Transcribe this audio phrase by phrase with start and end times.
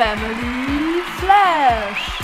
[0.00, 2.20] Family Flash.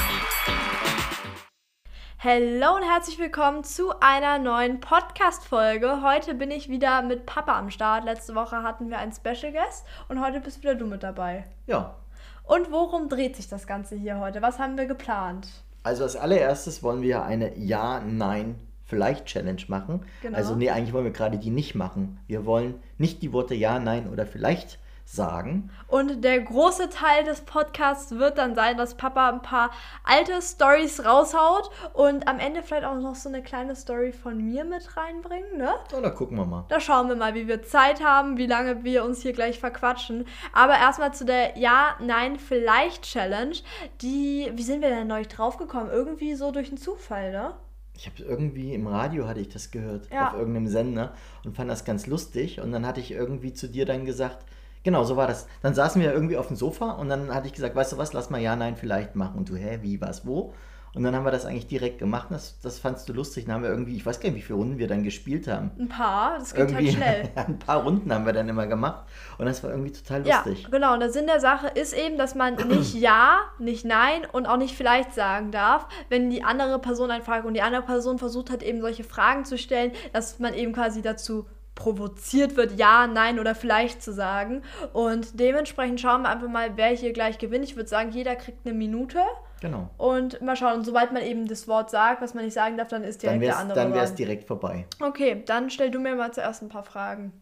[2.21, 6.01] Hallo und herzlich willkommen zu einer neuen Podcast-Folge.
[6.01, 8.05] Heute bin ich wieder mit Papa am Start.
[8.05, 11.47] Letzte Woche hatten wir einen Special Guest und heute bist wieder du mit dabei.
[11.67, 11.97] Ja.
[12.45, 14.41] Und worum dreht sich das Ganze hier heute?
[14.41, 15.49] Was haben wir geplant?
[15.83, 20.07] Also als allererstes wollen wir eine Ja, Nein, Vielleicht Challenge machen.
[20.23, 20.37] Genau.
[20.37, 22.21] Also nee, eigentlich wollen wir gerade die nicht machen.
[22.29, 25.71] Wir wollen nicht die Worte Ja, Nein oder Vielleicht sagen.
[25.87, 29.71] Und der große Teil des Podcasts wird dann sein, dass Papa ein paar
[30.03, 34.65] alte Stories raushaut und am Ende vielleicht auch noch so eine kleine Story von mir
[34.65, 35.75] mit reinbringen, ne?
[35.91, 36.65] So, da gucken wir mal.
[36.69, 40.27] Da schauen wir mal, wie wir Zeit haben, wie lange wir uns hier gleich verquatschen.
[40.53, 43.57] Aber erstmal zu der Ja, Nein, Vielleicht Challenge.
[44.01, 45.91] Die, wie sind wir denn neulich draufgekommen?
[45.93, 47.55] Irgendwie so durch einen Zufall, ne?
[47.97, 50.29] Ich habe irgendwie im Radio hatte ich das gehört, Ja.
[50.31, 52.61] auf irgendeinem Sender und fand das ganz lustig.
[52.61, 54.45] Und dann hatte ich irgendwie zu dir dann gesagt,
[54.85, 55.49] genau, so war das.
[55.63, 58.13] Dann saßen wir irgendwie auf dem Sofa und dann hatte ich gesagt, weißt du was,
[58.13, 59.39] lass mal ja, nein, vielleicht machen.
[59.39, 60.55] Und du, hä, wie, was, wo?
[60.95, 62.29] Und dann haben wir das eigentlich direkt gemacht.
[62.31, 63.47] Das, das fandst du lustig.
[63.47, 65.73] Dann haben wir irgendwie, ich weiß gar nicht, wie viele Runden wir dann gespielt haben.
[65.77, 67.31] Ein paar, das geht Irgendwie halt schnell.
[67.35, 69.05] ein paar Runden haben wir dann immer gemacht.
[69.37, 70.69] Und das war irgendwie total Ja, lustig.
[70.71, 70.95] genau.
[70.95, 74.57] Und der Sinn der Sache ist eben, dass man nicht Ja, nicht Nein und auch
[74.57, 77.45] nicht vielleicht sagen darf, wenn die andere Person einen fragt.
[77.45, 81.03] Und die andere Person versucht hat, eben solche Fragen zu stellen, dass man eben quasi
[81.03, 84.63] dazu provoziert wird, Ja, Nein oder vielleicht zu sagen.
[84.93, 87.65] Und dementsprechend schauen wir einfach mal, wer hier gleich gewinnt.
[87.65, 89.21] Ich würde sagen, jeder kriegt eine Minute.
[89.61, 89.91] Genau.
[89.97, 92.89] Und mal schauen, und sobald man eben das Wort sagt, was man nicht sagen darf,
[92.89, 94.17] dann ist Dann direkt der wäre es andere dann wär's dran.
[94.17, 94.87] direkt vorbei.
[95.01, 97.33] Okay, dann stell du mir mal zuerst ein paar Fragen.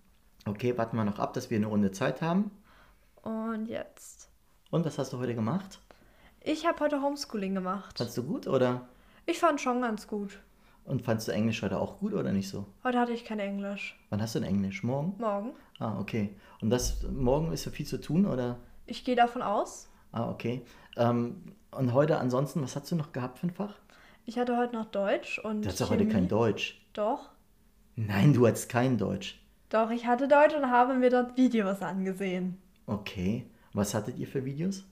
[0.46, 2.50] Okay, warten wir noch ab, dass wir eine Runde Zeit haben.
[3.22, 4.28] Und jetzt.
[4.70, 5.78] Und was hast du heute gemacht?
[6.40, 7.98] Ich habe heute Homeschooling gemacht.
[7.98, 8.82] Fandst du gut oder?
[9.26, 10.40] Ich fand schon ganz gut.
[10.84, 12.66] Und fandst du Englisch heute auch gut oder nicht so?
[12.82, 13.98] Heute hatte ich kein Englisch.
[14.10, 14.82] Wann hast du denn Englisch?
[14.82, 15.14] Morgen?
[15.18, 15.52] Morgen.
[15.78, 16.34] Ah, okay.
[16.60, 18.58] Und das morgen ist so viel zu tun oder?
[18.86, 19.88] Ich gehe davon aus.
[20.10, 20.62] Ah, okay.
[20.96, 23.74] Ähm, und heute ansonsten, was hast du noch gehabt für ein Fach?
[24.24, 25.62] Ich hatte heute noch Deutsch und.
[25.62, 26.80] Du hast doch heute kein Deutsch.
[26.92, 27.30] Doch.
[27.96, 29.40] Nein, du hattest kein Deutsch.
[29.68, 32.58] Doch, ich hatte Deutsch und habe mir dort Videos angesehen.
[32.86, 33.46] Okay.
[33.72, 34.84] Was hattet ihr für Videos?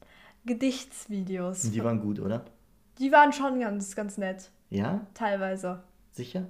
[0.46, 1.64] Gedichtsvideos.
[1.64, 2.46] Und die waren gut, oder?
[3.00, 4.50] Die waren schon ganz, ganz nett.
[4.68, 5.00] Ja?
[5.14, 5.82] Teilweise.
[6.12, 6.46] Sicher?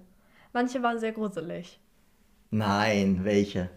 [0.53, 1.79] Manche waren sehr gruselig.
[2.51, 3.71] Nein, welche?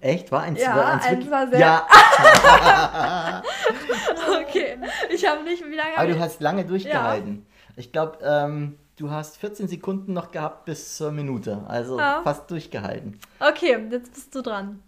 [0.00, 0.30] Echt?
[0.30, 1.86] War eins, Ja, war eins, eins war sehr- Ja,
[4.42, 4.78] Okay.
[5.10, 5.64] Ich habe nicht.
[5.64, 7.46] Wie lange aber du hast lange durchgehalten.
[7.76, 11.62] Ich glaube, ähm, du hast 14 Sekunden noch gehabt bis zur Minute.
[11.68, 12.20] Also Ja.
[12.22, 13.18] fast durchgehalten.
[13.40, 14.82] Okay, jetzt bist du dran.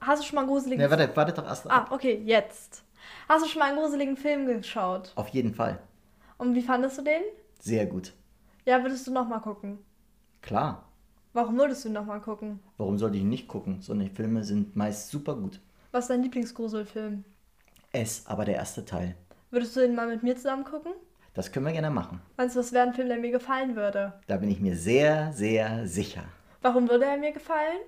[0.00, 1.70] Hast du schon mal einen gruseligen Ne, warte, warte doch erst.
[1.70, 2.82] Ah, okay, jetzt.
[3.28, 5.12] Hast du schon mal einen gruseligen Film geschaut?
[5.14, 5.78] Auf jeden Fall.
[6.40, 7.20] Und wie fandest du den?
[7.58, 8.14] Sehr gut.
[8.64, 9.78] Ja, würdest du nochmal gucken?
[10.40, 10.88] Klar.
[11.34, 12.60] Warum würdest du nochmal gucken?
[12.78, 13.82] Warum sollte ich ihn nicht gucken?
[13.82, 15.60] So eine Filme sind meist super gut.
[15.92, 17.24] Was ist dein Lieblingsgruselfilm?
[17.92, 19.16] Es, aber der erste Teil.
[19.50, 20.92] Würdest du den mal mit mir zusammen gucken?
[21.34, 22.22] Das können wir gerne machen.
[22.38, 24.14] Meinst du, das wäre ein Film, der mir gefallen würde?
[24.26, 26.24] Da bin ich mir sehr, sehr sicher.
[26.62, 27.80] Warum würde er mir gefallen?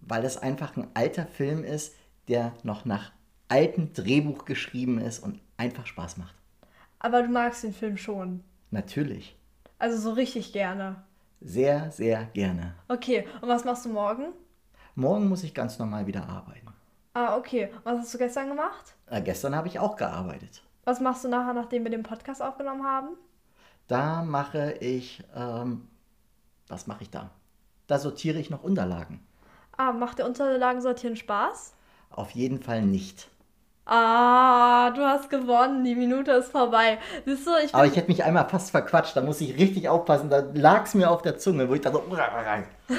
[0.00, 1.94] Weil das einfach ein alter Film ist,
[2.28, 3.12] der noch nach
[3.48, 6.34] altem Drehbuch geschrieben ist und einfach Spaß macht.
[7.06, 8.42] Aber du magst den Film schon.
[8.72, 9.36] Natürlich.
[9.78, 11.04] Also so richtig gerne.
[11.40, 12.74] Sehr, sehr gerne.
[12.88, 14.32] Okay, und was machst du morgen?
[14.96, 16.66] Morgen muss ich ganz normal wieder arbeiten.
[17.14, 17.70] Ah, okay.
[17.84, 18.96] Und was hast du gestern gemacht?
[19.06, 20.64] Äh, gestern habe ich auch gearbeitet.
[20.82, 23.10] Was machst du nachher, nachdem wir den Podcast aufgenommen haben?
[23.86, 25.86] Da mache ich, ähm,
[26.66, 27.30] was mache ich da?
[27.86, 29.24] Da sortiere ich noch Unterlagen.
[29.76, 31.72] Ah, macht der Unterlagen sortieren Spaß?
[32.10, 33.28] Auf jeden Fall nicht.
[33.86, 35.84] Ah, du hast gewonnen.
[35.84, 36.98] Die Minute ist vorbei.
[37.24, 40.28] Siehst du, ich Aber ich hätte mich einmal fast verquatscht, da muss ich richtig aufpassen.
[40.28, 42.16] Da lag es mir auf der Zunge, wo ich dachte, so,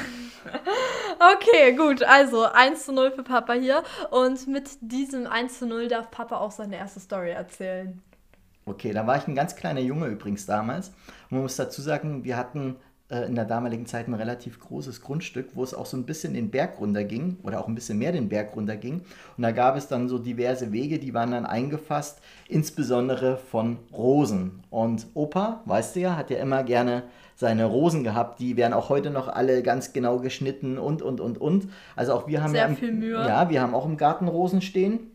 [1.36, 2.04] Okay, gut.
[2.04, 3.84] Also 1 zu 0 für Papa hier.
[4.12, 8.02] Und mit diesem 1 zu 0 darf Papa auch seine erste Story erzählen.
[8.66, 10.90] Okay, da war ich ein ganz kleiner Junge übrigens damals.
[11.30, 12.78] Und man muss dazu sagen, wir hatten
[13.10, 16.52] in der damaligen Zeit ein relativ großes Grundstück, wo es auch so ein bisschen den
[16.52, 19.02] Berg runter ging oder auch ein bisschen mehr den Berg runter ging.
[19.38, 22.20] Und da gab es dann so diverse Wege, die waren dann eingefasst,
[22.50, 24.64] insbesondere von Rosen.
[24.70, 27.04] Und Opa, weißt du ja, hat ja immer gerne
[27.38, 28.40] seine Rosen gehabt.
[28.40, 31.70] Die werden auch heute noch alle ganz genau geschnitten und, und, und, und.
[31.96, 33.16] Also auch wir haben Sehr ja im, viel Mühe.
[33.16, 35.12] Ja, wir haben auch im Garten Rosen stehen.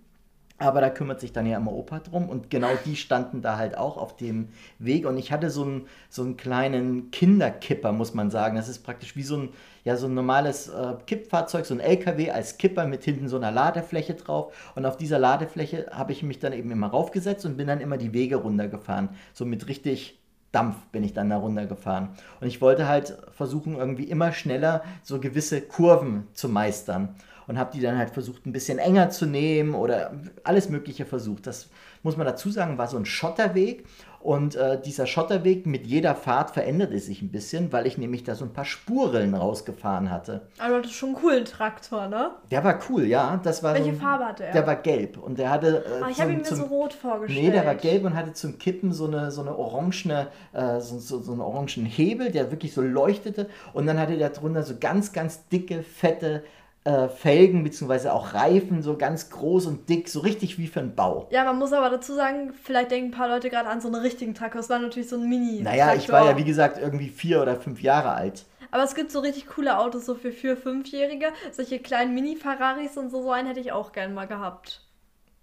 [0.63, 3.77] Aber da kümmert sich dann ja immer Opa drum und genau die standen da halt
[3.77, 8.31] auch auf dem Weg und ich hatte so einen, so einen kleinen Kinderkipper, muss man
[8.31, 8.55] sagen.
[8.55, 9.49] Das ist praktisch wie so ein,
[9.83, 13.51] ja, so ein normales äh, Kippfahrzeug, so ein LKW als Kipper mit hinten so einer
[13.51, 17.67] Ladefläche drauf und auf dieser Ladefläche habe ich mich dann eben immer raufgesetzt und bin
[17.67, 19.09] dann immer die Wege runtergefahren.
[19.33, 20.23] So mit richtig
[20.53, 22.11] Dampf bin ich dann da runtergefahren.
[22.41, 27.17] Und ich wollte halt versuchen, irgendwie immer schneller so gewisse Kurven zu meistern.
[27.53, 30.13] Und habe die dann halt versucht, ein bisschen enger zu nehmen oder
[30.43, 31.47] alles Mögliche versucht.
[31.47, 31.69] Das
[32.03, 33.85] muss man dazu sagen, war so ein Schotterweg.
[34.21, 38.35] Und äh, dieser Schotterweg mit jeder Fahrt veränderte sich ein bisschen, weil ich nämlich da
[38.37, 40.43] so ein paar Spurrillen rausgefahren hatte.
[40.59, 42.31] Aber das ist schon einen coolen Traktor, ne?
[42.51, 43.39] Der war cool, ja.
[43.43, 44.53] Das war Welche so ein, Farbe hatte er?
[44.53, 45.85] Der war gelb und der hatte.
[45.85, 47.45] Äh, Ah, ich habe ihn mir zum- so rot vorgestellt.
[47.45, 50.99] Nee, der war gelb und hatte zum Kippen so eine, so eine orangene, äh, so,
[51.01, 53.49] so, so einen orangen Hebel, der wirklich so leuchtete.
[53.75, 56.45] Und dann hatte der drunter so ganz, ganz dicke, fette
[56.85, 60.95] äh, Felgen, beziehungsweise auch Reifen, so ganz groß und dick, so richtig wie für einen
[60.95, 61.29] Bau.
[61.31, 64.01] Ja, man muss aber dazu sagen, vielleicht denken ein paar Leute gerade an so einen
[64.03, 64.61] richtigen Traktor.
[64.61, 67.57] Es war natürlich so ein mini Naja, ich war ja wie gesagt irgendwie vier oder
[67.57, 68.45] fünf Jahre alt.
[68.73, 71.27] Aber es gibt so richtig coole Autos, so für vier, fünfjährige.
[71.53, 74.81] Solche kleinen Mini-Ferraris und so, so einen hätte ich auch gern mal gehabt.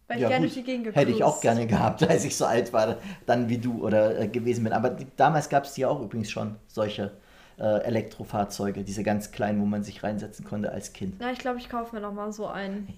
[0.08, 0.56] Weil ich Ja, gerne gut.
[0.56, 2.98] durch die Gegend Hätte ich auch gerne gehabt, als ich so alt war,
[3.28, 4.74] dann wie du oder äh, gewesen bin.
[4.74, 7.12] Aber die, damals gab es hier auch übrigens schon solche
[7.60, 11.22] äh, Elektrofahrzeuge, diese ganz kleinen, wo man sich reinsetzen konnte als Kind.
[11.22, 12.88] Ja, ich glaube, ich kaufe mir noch mal so einen.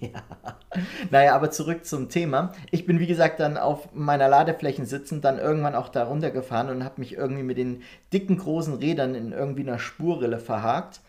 [1.10, 2.52] Naja, aber zurück zum Thema.
[2.70, 6.82] Ich bin, wie gesagt, dann auf meiner Ladeflächen sitzend, dann irgendwann auch da runtergefahren und
[6.82, 11.02] habe mich irgendwie mit den dicken, großen Rädern in irgendwie einer Spurrille verhakt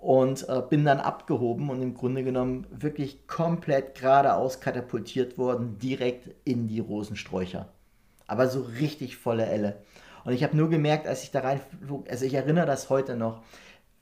[0.00, 6.30] und äh, bin dann abgehoben und im Grunde genommen wirklich komplett geradeaus katapultiert worden, direkt
[6.44, 7.68] in die Rosensträucher.
[8.26, 9.76] Aber so richtig volle Elle.
[10.24, 13.42] Und ich habe nur gemerkt, als ich da reinflog, also ich erinnere das heute noch,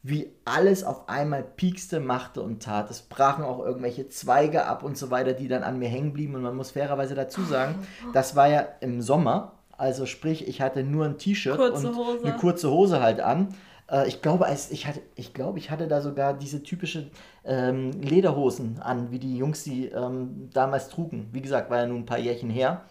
[0.04, 2.90] wie alles auf einmal piekste, machte und tat.
[2.90, 6.34] Es brachen auch irgendwelche Zweige ab und so weiter, die dann an mir hängen blieben.
[6.34, 7.76] Und man muss fairerweise dazu sagen,
[8.12, 9.52] das war ja im Sommer.
[9.76, 12.24] Also sprich, ich hatte nur ein T-Shirt und Hose.
[12.24, 13.54] eine kurze Hose halt an.
[13.88, 17.10] Äh, Ich glaube, als ich hatte, ich glaube, ich hatte da sogar diese typische
[17.44, 21.28] ähm, Lederhosen an, wie die Jungs die ähm, damals trugen.
[21.32, 22.82] Wie gesagt, war ja nun ein paar Jährchen her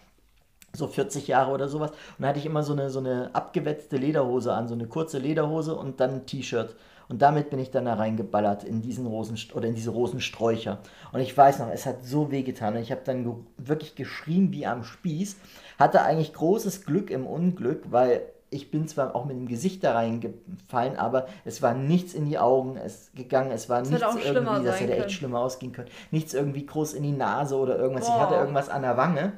[0.74, 1.90] so 40 Jahre oder sowas.
[1.90, 5.18] Und da hatte ich immer so eine, so eine abgewetzte Lederhose an, so eine kurze
[5.18, 6.74] Lederhose und dann ein T-Shirt.
[7.08, 10.78] Und damit bin ich dann da reingeballert in diesen Rosen oder in diese Rosensträucher.
[11.12, 12.74] Und ich weiß noch, es hat so weh getan.
[12.74, 15.36] Und ich habe dann ge wirklich geschrien wie am Spieß.
[15.78, 18.22] Hatte eigentlich großes Glück im Unglück, weil
[18.52, 22.38] ich bin zwar auch mit dem Gesicht da reingefallen, aber es war nichts in die
[22.38, 23.50] Augen es gegangen.
[23.50, 25.88] Es war nichts hätte auch schlimmer irgendwie, das hätte echt schlimmer ausgehen können.
[26.10, 28.04] Nichts irgendwie groß in die Nase oder irgendwas.
[28.04, 28.20] Ich Boah.
[28.20, 29.32] hatte irgendwas an der Wange.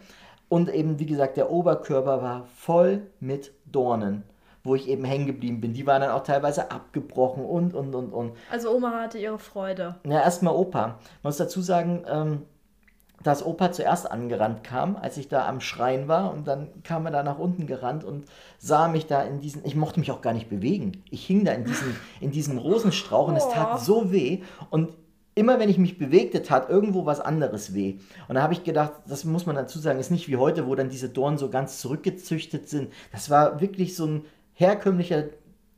[0.49, 4.23] Und eben, wie gesagt, der Oberkörper war voll mit Dornen,
[4.63, 5.73] wo ich eben hängen geblieben bin.
[5.75, 8.33] Die waren dann auch teilweise abgebrochen und, und, und, und.
[8.51, 9.97] Also Oma hatte ihre Freude.
[10.07, 10.87] Ja, erstmal Opa.
[10.87, 12.43] Man muss dazu sagen, ähm,
[13.23, 16.33] dass Opa zuerst angerannt kam, als ich da am Schreien war.
[16.33, 18.27] Und dann kam er da nach unten gerannt und
[18.59, 19.65] sah mich da in diesen.
[19.65, 21.03] Ich mochte mich auch gar nicht bewegen.
[21.11, 23.51] Ich hing da in diesem, in diesem Rosenstrauch und es Oh.
[23.53, 24.43] tat so weh.
[24.71, 24.91] Und
[25.35, 27.99] immer wenn ich mich bewegte, tat irgendwo was anderes weh.
[28.29, 30.75] Und da habe ich gedacht, das muss man dazu sagen, ist nicht wie heute, wo
[30.75, 32.93] dann diese Dornen so ganz zurückgezüchtet sind.
[33.13, 35.25] Das war wirklich so ein herkömmlicher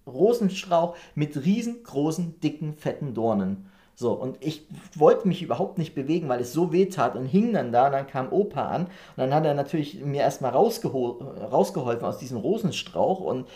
[0.06, 3.66] Rosenstrauch mit riesengroßen, dicken, fetten Dornen.
[3.98, 7.54] So, und ich wollte mich überhaupt nicht bewegen, weil es so weh tat und hing
[7.54, 7.86] dann da.
[7.86, 11.18] Und dann kam Opa an und dann hat er natürlich mir erstmal rausgeho
[11.50, 13.20] rausgeholfen aus diesem Rosenstrauch.
[13.20, 13.46] Und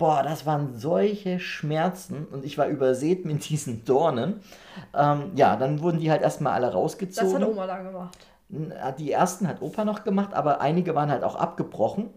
[0.00, 4.40] boah, das waren solche Schmerzen und ich war übersät mit diesen Dornen.
[4.96, 7.42] Ähm, ja, dann wurden die halt erstmal alle Das rausgezogen.
[7.42, 8.18] hat Oma dann gemacht.
[8.98, 12.08] Die ersten hat Opa noch gemacht, aber einige waren halt auch abgebrochen.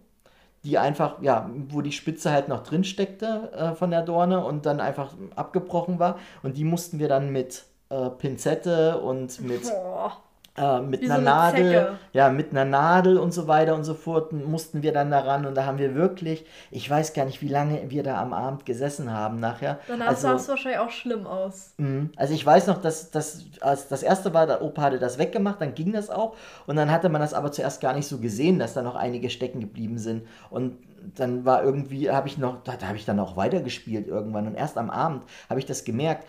[0.63, 4.65] Die einfach, ja, wo die Spitze halt noch drin steckte äh, von der Dorne und
[4.65, 6.17] dann einfach abgebrochen war.
[6.41, 10.13] Und die mussten wir dann mit äh, Pinzette und mit, Boah.
[10.55, 11.91] Äh, mit Wie einer so eine Nadel, Zecke.
[12.13, 15.45] ja, mit einer Nadel und so weiter und so fort mussten wir dann daran.
[15.47, 18.65] Und da haben wir wirklich, ich weiß gar nicht, wie lange wir da am Abend
[18.65, 19.79] gesessen haben nachher.
[19.87, 21.73] Danach Also- sah es wahrscheinlich auch schlimm aus.
[21.77, 22.11] Mhm.
[22.15, 25.59] Also ich weiß noch, dass, dass als das erste war, der Opa hatte das weggemacht,
[25.59, 26.35] dann ging das auch.
[26.67, 29.31] Und dann hatte man das aber zuerst gar nicht so gesehen, dass da noch einige
[29.31, 30.27] stecken geblieben sind.
[30.51, 30.77] Und
[31.15, 34.47] dann war irgendwie, habe ich noch, da, da habe ich dann auch weitergespielt irgendwann.
[34.47, 36.25] Und erst am Abend habe ich das gemerkt,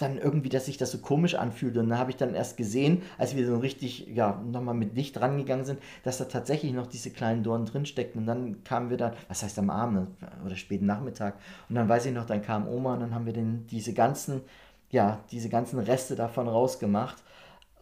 [0.00, 1.80] dann irgendwie, dass sich das so komisch anfühlte.
[1.80, 5.20] Und dann habe ich dann erst gesehen, als wir so richtig, ja, nochmal mit Licht
[5.20, 8.20] rangegangen sind, dass da tatsächlich noch diese kleinen Dornen drin steckten.
[8.22, 10.08] Und dann kamen wir dann, was heißt am Abend
[10.44, 11.34] oder späten Nachmittag.
[11.68, 14.42] Und dann weiß ich noch, dann kam Oma und dann haben wir den, diese ganzen,
[14.90, 17.22] ja, diese ganzen Reste davon rausgemacht.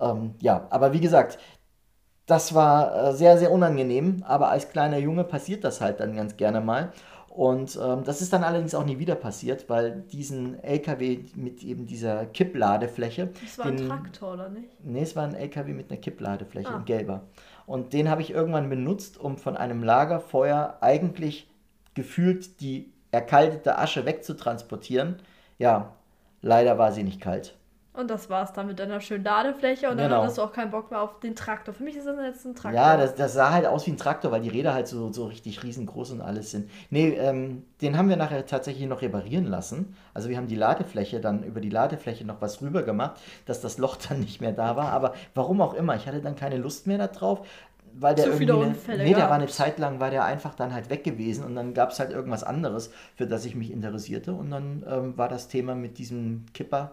[0.01, 1.39] Ähm, ja, aber wie gesagt,
[2.27, 6.37] das war äh, sehr, sehr unangenehm, aber als kleiner Junge passiert das halt dann ganz
[6.37, 6.93] gerne mal.
[7.39, 11.87] Und ähm, das ist dann allerdings auch nie wieder passiert, weil diesen LKW mit eben
[11.87, 14.67] dieser Kippladefläche, Das war ein den- Traktor, oder nicht?
[14.85, 16.79] Nee, es war ein LKW mit einer Kippladefläche, Ah.
[16.79, 17.23] ein gelber.
[17.65, 21.49] Und den habe ich irgendwann benutzt, um von einem Lagerfeuer eigentlich
[21.95, 25.19] gefühlt die erkaltete Asche wegzutransportieren.
[25.59, 25.93] Ja,
[26.43, 27.57] leider war sie nicht kalt.
[27.99, 30.23] Und das war's dann mit deiner schönen Ladefläche und dann Genau.
[30.23, 31.75] hattest du auch keinen Bock mehr auf den Traktor.
[31.75, 32.81] Für mich ist das jetzt ein Traktor.
[32.81, 35.27] Ja, das, das sah halt aus wie ein Traktor, weil die Räder halt so, so
[35.27, 36.71] richtig riesengroß und alles sind.
[36.91, 39.97] Nee, ähm, den haben wir nachher tatsächlich noch reparieren lassen.
[40.15, 43.79] Also wir haben die Ladefläche dann über die Ladefläche noch was rüber gemacht, dass das
[43.79, 44.93] Loch dann nicht mehr da war.
[44.93, 47.41] Aber warum auch immer, ich hatte dann keine Lust mehr darauf.
[48.01, 50.25] Weil der Zu viele irgendwie eine, Unfälle nee, der war eine Zeit lang, war der
[50.25, 53.57] einfach dann halt weg gewesen und dann gab es halt irgendwas anderes, für das ich
[53.57, 56.93] mich interessierte und dann ähm, war das Thema mit diesem Kipper,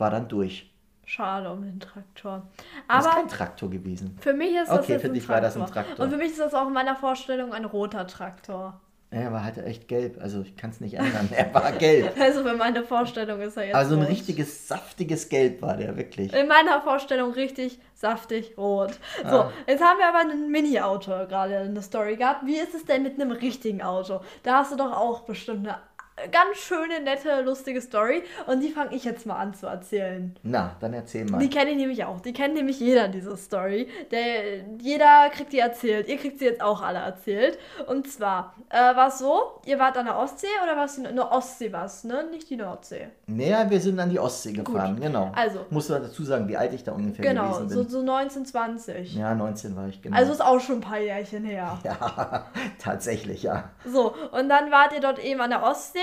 [0.00, 0.66] war dann durch.
[1.04, 2.42] Schade um den Traktor.
[2.88, 4.16] Das ist Aber kein Traktor gewesen.
[4.20, 5.34] für mich ist das Okay, jetzt für ein dich Traktor.
[5.34, 6.04] war das ein Traktor.
[6.04, 8.80] Und für mich ist das auch in meiner Vorstellung ein roter Traktor.
[9.12, 11.28] Er war halt echt gelb, also ich kann es nicht ändern.
[11.32, 12.12] Er war gelb.
[12.20, 14.10] Also für meine Vorstellung ist er jetzt Also ein rot.
[14.10, 16.32] richtiges, saftiges Gelb war der, wirklich.
[16.32, 18.92] In meiner Vorstellung richtig saftig rot.
[19.28, 19.52] So, Ah.
[19.66, 22.46] jetzt haben wir aber ein Mini-Auto gerade in der Story gehabt.
[22.46, 24.20] Wie ist es denn mit einem richtigen Auto?
[24.44, 25.78] Da hast du doch auch bestimmt eine
[26.30, 28.22] ganz schöne, nette, lustige Story.
[28.46, 30.34] Und die fange ich jetzt mal an zu erzählen.
[30.42, 31.38] Na, dann erzähl mal.
[31.38, 32.20] Die kenne ich nämlich auch.
[32.20, 33.88] Die kennt nämlich jeder, diese Story.
[34.10, 36.08] Der, jeder kriegt die erzählt.
[36.08, 37.58] Ihr kriegt sie jetzt auch alle erzählt.
[37.86, 41.04] Und zwar, äh, war es so, ihr wart an der Ostsee oder war es in
[41.16, 42.24] der Ostsee was, ne?
[42.30, 43.08] Nicht die Nordsee.
[43.26, 45.32] Naja, wir sind an die Ostsee gefahren, genau.
[45.34, 45.66] Also.
[45.70, 47.76] Musst du dazu sagen, wie alt ich da ungefähr Genau, gewesen bin.
[47.76, 49.14] so, so 19, 20.
[49.14, 50.16] ja, 19 war ich, genau.
[50.16, 51.78] Also ist auch schon ein paar Jährchen her.
[51.84, 52.46] ja,
[52.78, 53.70] tatsächlich, ja.
[53.86, 55.98] So, und dann wart ihr dort eben an der Ostsee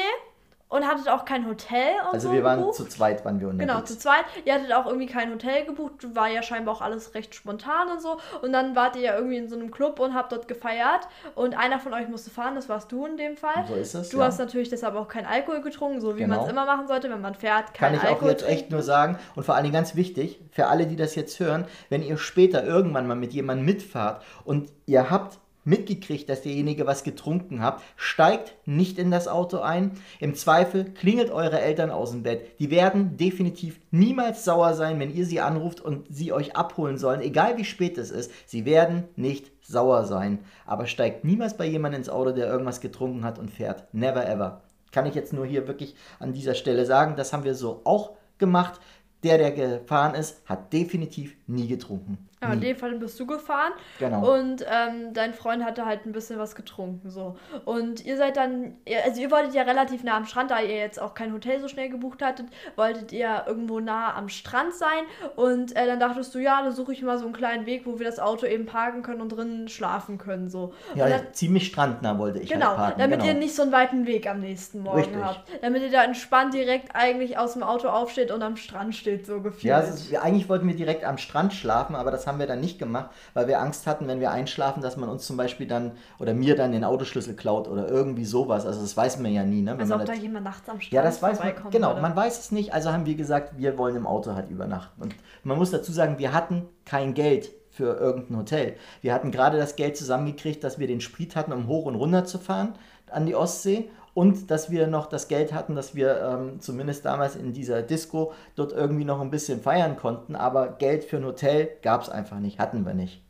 [0.69, 2.75] und hattet auch kein Hotel und Also so wir waren gebucht.
[2.75, 3.91] zu zweit, waren wir Genau, unterwegs.
[3.91, 4.25] zu zweit.
[4.45, 8.01] Ihr hattet auch irgendwie kein Hotel gebucht, war ja scheinbar auch alles recht spontan und
[8.01, 8.17] so.
[8.41, 11.07] Und dann wart ihr ja irgendwie in so einem Club und habt dort gefeiert.
[11.35, 13.65] Und einer von euch musste fahren, das warst du in dem Fall.
[13.67, 14.25] So ist es, Du ja.
[14.25, 16.35] hast natürlich deshalb auch keinen Alkohol getrunken, so wie Genau.
[16.35, 17.73] man es immer machen sollte, wenn man fährt.
[17.73, 20.39] Kann Kein ich auch Alkohol jetzt echt nur sagen und vor allen Dingen ganz wichtig,
[20.51, 24.69] für alle, die das jetzt hören, wenn ihr später irgendwann mal mit jemandem mitfahrt und
[24.85, 29.91] ihr habt mitgekriegt, dass derjenige was getrunken habt, steigt nicht in das Auto ein.
[30.19, 32.59] Im Zweifel klingelt eure Eltern aus dem Bett.
[32.59, 37.21] Die werden definitiv niemals sauer sein, wenn ihr sie anruft und sie euch abholen sollen,
[37.21, 38.31] egal wie spät es ist.
[38.45, 40.39] Sie werden nicht sauer sein.
[40.65, 43.93] Aber steigt niemals bei jemandem ins Auto, der irgendwas getrunken hat und fährt.
[43.93, 44.61] Never ever.
[44.91, 48.11] Kann ich jetzt nur hier wirklich an dieser Stelle sagen, das haben wir so auch
[48.37, 48.79] gemacht.
[49.23, 52.26] Der, der gefahren ist, hat definitiv nie getrunken.
[52.41, 53.71] Ja, in dem Fall bist du gefahren.
[53.97, 54.35] Genau.
[54.35, 57.09] Und ähm, dein Freund hatte halt ein bisschen was getrunken.
[57.09, 57.35] so.
[57.65, 58.75] Und ihr seid dann,
[59.05, 61.67] also ihr wolltet ja relativ nah am Strand, da ihr jetzt auch kein Hotel so
[61.67, 65.03] schnell gebucht hattet, wolltet ihr irgendwo nah am Strand sein.
[65.35, 67.97] Und äh, dann dachtest du, ja, da suche ich mal so einen kleinen Weg, wo
[67.97, 70.47] wir das Auto eben parken können und drinnen schlafen können.
[70.47, 70.75] So.
[70.93, 72.99] Ja, dann, ziemlich strandnah wollte ich Genau, halt parken.
[72.99, 73.31] damit genau.
[73.33, 75.17] ihr nicht so einen weiten Weg am nächsten Morgen Richtig.
[75.23, 75.49] habt.
[75.63, 79.41] Damit ihr da entspannt direkt eigentlich aus dem Auto aufsteht und am Strand steht, so
[79.41, 79.63] gefühlt.
[79.63, 82.77] Ja, ist, eigentlich wollten wir direkt am Strand schlafen, aber das haben wir dann nicht
[82.77, 86.33] gemacht, weil wir Angst hatten, wenn wir einschlafen, dass man uns zum Beispiel dann oder
[86.33, 88.65] mir dann den Autoschlüssel klaut oder irgendwie sowas.
[88.65, 89.71] Also das weiß man ja nie, ne?
[89.71, 91.53] Wenn Als man ob da jemand nachts am Strand ja, das weiß man.
[91.71, 92.01] Genau, würde.
[92.01, 92.73] man weiß es nicht.
[92.73, 95.01] Also haben wir gesagt, wir wollen im Auto halt übernachten.
[95.01, 98.75] Und man muss dazu sagen, wir hatten kein Geld für irgendein Hotel.
[99.01, 102.25] Wir hatten gerade das Geld zusammengekriegt, dass wir den Sprit hatten, um hoch und runter
[102.25, 102.73] zu fahren
[103.11, 103.89] an die Ostsee.
[104.13, 108.33] Und dass wir noch das Geld hatten, dass wir ähm, zumindest damals in dieser Disco
[108.55, 110.35] dort irgendwie noch ein bisschen feiern konnten.
[110.35, 113.21] Aber Geld für ein Hotel gab es einfach nicht, hatten wir nicht.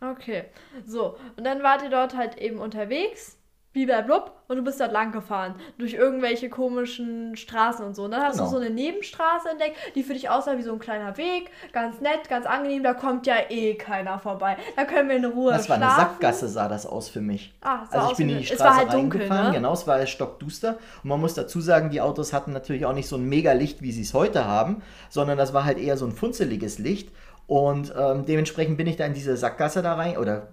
[0.00, 0.46] Okay,
[0.84, 1.16] so.
[1.36, 3.36] Und dann wart ihr dort halt eben unterwegs,
[3.72, 5.54] blub, und du bist dort lang gefahren.
[5.78, 8.04] Durch irgendwelche komischen Straßen und so.
[8.04, 8.44] Und dann hast Genau.
[8.50, 11.50] du so eine Nebenstraße entdeckt, die für dich aussah wie so ein kleiner Weg.
[11.72, 12.82] Ganz nett, ganz angenehm.
[12.82, 14.58] Da kommt ja eh keiner vorbei.
[14.76, 16.00] Da können wir in Ruhe Das war eine schlafen.
[16.00, 17.54] Sackgasse, sah das aus für mich.
[17.62, 19.56] Ah, sah also ich bin in die es Straße war halt dunkel, reingefahren, ne?
[19.56, 20.76] genau, es war stockduster.
[21.02, 23.92] Und man muss dazu sagen, die Autos hatten natürlich auch nicht so ein Mega-Licht, wie
[23.92, 27.08] sie es heute haben, sondern das war halt eher so ein funzeliges Licht.
[27.46, 30.48] Und ähm, dementsprechend bin ich da in diese Sackgasse da rein, oder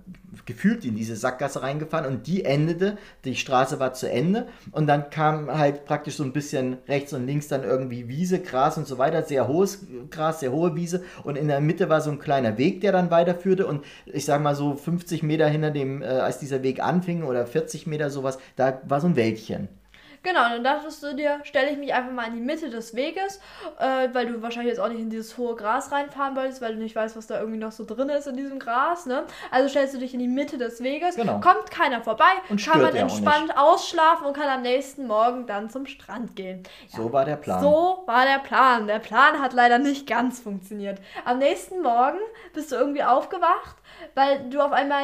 [0.46, 5.10] gefühlt in diese Sackgasse reingefahren und die endete, die Straße war zu Ende und dann
[5.10, 8.98] kam halt praktisch so ein bisschen rechts und links dann irgendwie Wiese, Gras und so
[8.98, 12.58] weiter, sehr hohes Gras, sehr hohe Wiese und in der Mitte war so ein kleiner
[12.58, 16.39] Weg, der dann weiterführte und ich sag mal so 50 Meter hinter dem, äh, als
[16.39, 19.67] dieser Weg anfing oder 40 Meter sowas, da war so ein Wäldchen.
[20.21, 22.93] Genau, und dann dachtest du dir, stelle ich mich einfach mal in die Mitte des
[22.95, 23.39] Weges,
[23.79, 26.79] äh, weil du wahrscheinlich jetzt auch nicht in dieses hohe Gras reinfahren wolltest, weil du
[26.81, 29.23] nicht weißt, was da irgendwie noch so drin ist in diesem Gras, ne?
[29.51, 31.39] Also stellst du dich in die Mitte des Weges, Genau.
[31.39, 35.69] kommt keiner vorbei, Und kann man ja entspannt ausschlafen und kann am nächsten Morgen dann
[35.69, 36.63] zum Strand gehen.
[36.88, 37.61] So war der Plan.
[37.61, 38.88] So war der Plan.
[38.88, 40.99] Der Plan hat leider nicht ganz funktioniert.
[41.25, 42.19] Am nächsten Morgen
[42.53, 43.77] bist du irgendwie aufgewacht,
[44.15, 45.01] weil du auf einmal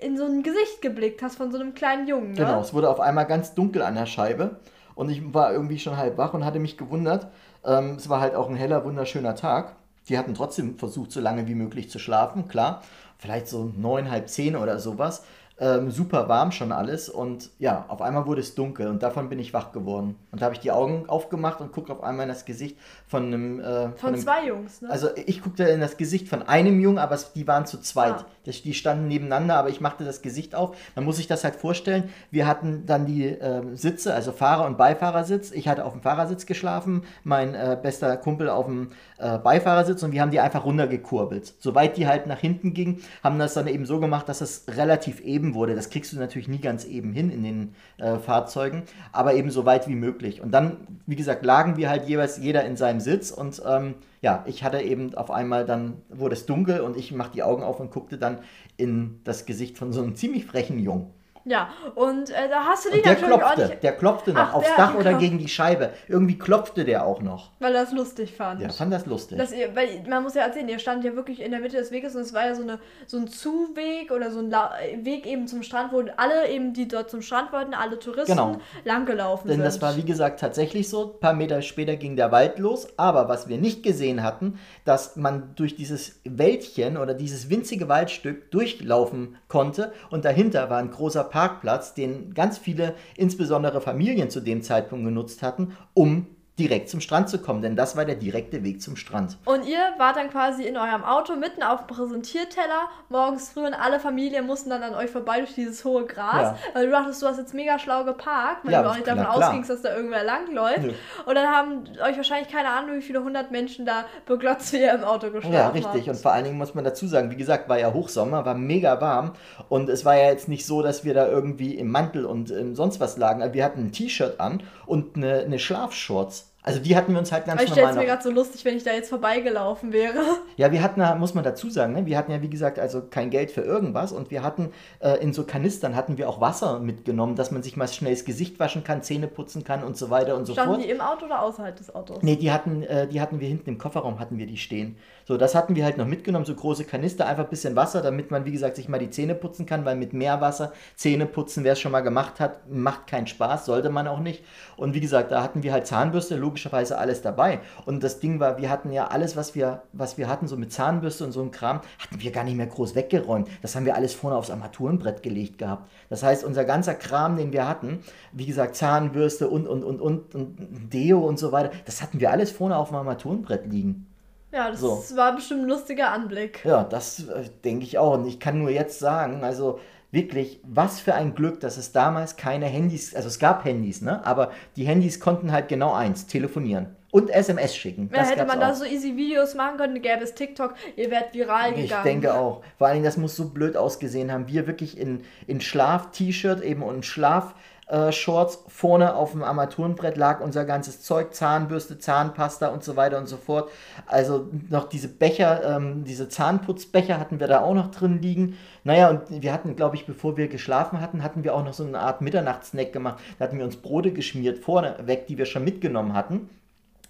[0.00, 2.32] in so ein Gesicht geblickt hast von so einem kleinen Jungen.
[2.32, 2.38] Ne?
[2.38, 4.56] Genau, es wurde auf einmal ganz dunkel an der Scheibe
[4.94, 7.28] und ich war irgendwie schon halb wach und hatte mich gewundert.
[7.64, 9.76] Ähm, es war halt auch ein heller, wunderschöner Tag.
[10.08, 12.82] Die hatten trotzdem versucht, so lange wie möglich zu schlafen, klar.
[13.18, 15.22] Vielleicht so neun, halb zehn oder sowas.
[15.60, 19.38] Ähm, super warm schon alles und ja, auf einmal wurde es dunkel und davon bin
[19.38, 20.16] ich wach geworden.
[20.32, 23.26] Und da habe ich die Augen aufgemacht und gucke auf einmal in das Gesicht von
[23.26, 23.60] einem...
[23.60, 24.90] Äh, von, Von einem, zwei Jungs, ne?
[24.90, 28.14] Also ich guckte in das Gesicht von einem Jungen, aber es, die waren zu zweit.
[28.14, 28.26] Ah.
[28.44, 30.76] Das- Die standen nebeneinander, aber ich machte das Gesicht auf.
[30.96, 32.08] Man muss sich das halt vorstellen.
[32.30, 35.50] Wir hatten dann die ähm, Sitze, also Fahrer- und Beifahrersitz.
[35.52, 40.12] Ich hatte auf dem Fahrersitz geschlafen, mein äh, bester Kumpel auf dem äh, Beifahrersitz und
[40.12, 41.54] wir haben die einfach runtergekurbelt.
[41.58, 45.20] Soweit die halt nach hinten ging, haben das dann eben so gemacht, dass es relativ
[45.20, 45.74] eben wurde.
[45.74, 49.64] Das kriegst du natürlich nie ganz eben hin in den äh, Fahrzeugen, aber eben so
[49.66, 50.40] weit wie möglich.
[50.40, 54.44] Und dann, wie gesagt, lagen wir halt jeweils jeder in seinem Sitz und ähm, ja,
[54.46, 57.80] ich hatte eben auf einmal dann, wurde es dunkel und ich machte die Augen auf
[57.80, 58.38] und guckte dann
[58.76, 61.10] in das Gesicht von so einem ziemlich frechen Jungen.
[61.50, 64.40] Ja, und äh, da hast du dich der natürlich auch klopfte, nicht, der klopfte noch
[64.40, 65.90] Ach, aufs der Dach oder gegen die Scheibe.
[66.08, 67.50] Irgendwie klopfte der auch noch.
[67.58, 68.60] weil er es lustig fand.
[68.62, 69.36] Ja, fand das lustig.
[69.38, 71.90] Dass ihr, weil man muss ja erzählen, ihr stand ja wirklich in der Mitte des
[71.90, 75.26] Weges und es war ja so, eine, so ein Zuweg oder so ein La Weg
[75.26, 78.56] eben zum Strand, wo alle eben, die dort zum Strand wollten, alle Touristen Genau.
[78.84, 79.64] langgelaufen Denn sind.
[79.66, 81.14] das war wie gesagt tatsächlich so.
[81.14, 82.86] Ein paar Meter später ging der Wald los.
[82.96, 88.50] Aber was wir nicht gesehen hatten, dass man durch dieses Wäldchen oder dieses winzige Waldstück
[88.50, 89.92] durchlaufen konnte.
[90.10, 95.42] Und dahinter war ein großer Parkplatz, den ganz viele, insbesondere Familien zu dem Zeitpunkt genutzt
[95.42, 96.26] hatten, um
[96.60, 97.62] direkt zum Strand zu kommen.
[97.62, 99.38] Denn das war der direkte Weg zum Strand.
[99.46, 103.74] Und ihr wart dann quasi in eurem Auto mitten auf dem Präsentierteller morgens früh und
[103.74, 106.42] alle Familien mussten dann an euch vorbei durch dieses hohe Gras.
[106.42, 106.56] Ja.
[106.74, 109.24] Weil du dachtest, du hast jetzt mega schlau geparkt, weil Ja, du auch nicht davon
[109.24, 109.36] klar.
[109.38, 110.82] ausgingst, dass da irgendwer langläuft.
[110.82, 110.92] Nö.
[111.26, 114.92] Und dann haben euch wahrscheinlich keine Ahnung, wie viele hundert Menschen da beglotzt, wie ihr
[114.94, 115.86] im Auto geschlafen Ja, richtig.
[116.02, 116.08] habt.
[116.08, 119.00] Und vor allen Dingen muss man dazu sagen, wie gesagt, war ja Hochsommer, war mega
[119.00, 119.32] warm.
[119.68, 122.74] Und es war ja jetzt nicht so, dass wir da irgendwie im Mantel und ähm,
[122.76, 123.40] sonst was lagen.
[123.42, 126.49] Also Wir hatten ein T-Shirt an und eine, eine Schlafshorts.
[126.62, 128.30] Also die hatten wir uns halt ganz Aber ich stelle normal es mir gerade so
[128.30, 130.18] lustig, wenn ich da jetzt vorbeigelaufen wäre.
[130.56, 132.04] Ja, wir hatten, muss man dazu sagen, ne?
[132.04, 135.32] wir hatten ja wie gesagt also kein Geld für irgendwas und wir hatten äh, in
[135.32, 138.84] so Kanistern hatten wir auch Wasser mitgenommen, dass man sich mal schnell das Gesicht waschen
[138.84, 140.84] kann, Zähne putzen kann und so weiter und so Standen fort.
[140.84, 142.18] die im Auto oder außerhalb des Autos?
[142.22, 144.96] Nee, die hatten, äh, die hatten wir hinten im Kofferraum, hatten wir die stehen.
[145.30, 148.32] So, das hatten wir halt noch mitgenommen, so große Kanister, einfach ein bisschen Wasser, damit
[148.32, 151.74] man, wie gesagt, sich mal die Zähne putzen kann, weil mit Meerwasser Zähne putzen, wer
[151.74, 154.42] es schon mal gemacht hat, macht keinen Spaß, sollte man auch nicht.
[154.76, 157.60] Und wie gesagt, da hatten wir halt Zahnbürste, logischerweise alles dabei.
[157.86, 160.72] Und das Ding war, wir hatten ja alles, was wir, was wir hatten, so mit
[160.72, 163.46] Zahnbürste und so einem Kram, hatten wir gar nicht mehr groß weggeräumt.
[163.62, 165.88] Das haben wir alles vorne aufs Armaturenbrett gelegt gehabt.
[166.08, 168.00] Das heißt, unser ganzer Kram, den wir hatten,
[168.32, 172.32] wie gesagt, Zahnbürste und, und, und, und, und Deo und so weiter, das hatten wir
[172.32, 174.09] alles vorne auf dem Armaturenbrett liegen.
[174.52, 175.02] Ja, das So.
[175.16, 176.64] war bestimmt ein lustiger Anblick.
[176.64, 178.14] Ja, das äh, denke ich auch.
[178.14, 179.78] Und ich kann nur jetzt sagen, also
[180.10, 184.24] wirklich, was für ein Glück, dass es damals keine Handys, also es gab Handys, ne?
[184.26, 188.10] Aber die Handys konnten halt genau eins, telefonieren und SMS schicken.
[188.12, 188.68] Ja, hätte man auch.
[188.68, 192.04] da so easy Videos machen können, gäbe es TikTok, ihr wärt viral Ich gegangen.
[192.04, 192.62] denke auch.
[192.76, 194.48] Vor allen Dingen, das muss so blöd ausgesehen haben.
[194.48, 197.54] Wir wirklich in, in Schlaf-T-Shirt eben und Schlaf.
[197.90, 203.18] Äh, Shorts vorne auf dem Armaturenbrett lag unser ganzes Zeug, Zahnbürste, Zahnpasta und so weiter
[203.18, 203.70] und so fort.
[204.06, 208.56] Also noch diese Becher, ähm, diese Zahnputzbecher hatten wir da auch noch drin liegen.
[208.84, 211.84] Naja, und wir hatten, glaube ich, bevor wir geschlafen hatten, hatten wir auch noch so
[211.84, 213.22] eine Art Mitternachtssnack gemacht.
[213.38, 216.48] Da hatten wir uns Brote geschmiert vorneweg, die wir schon mitgenommen hatten.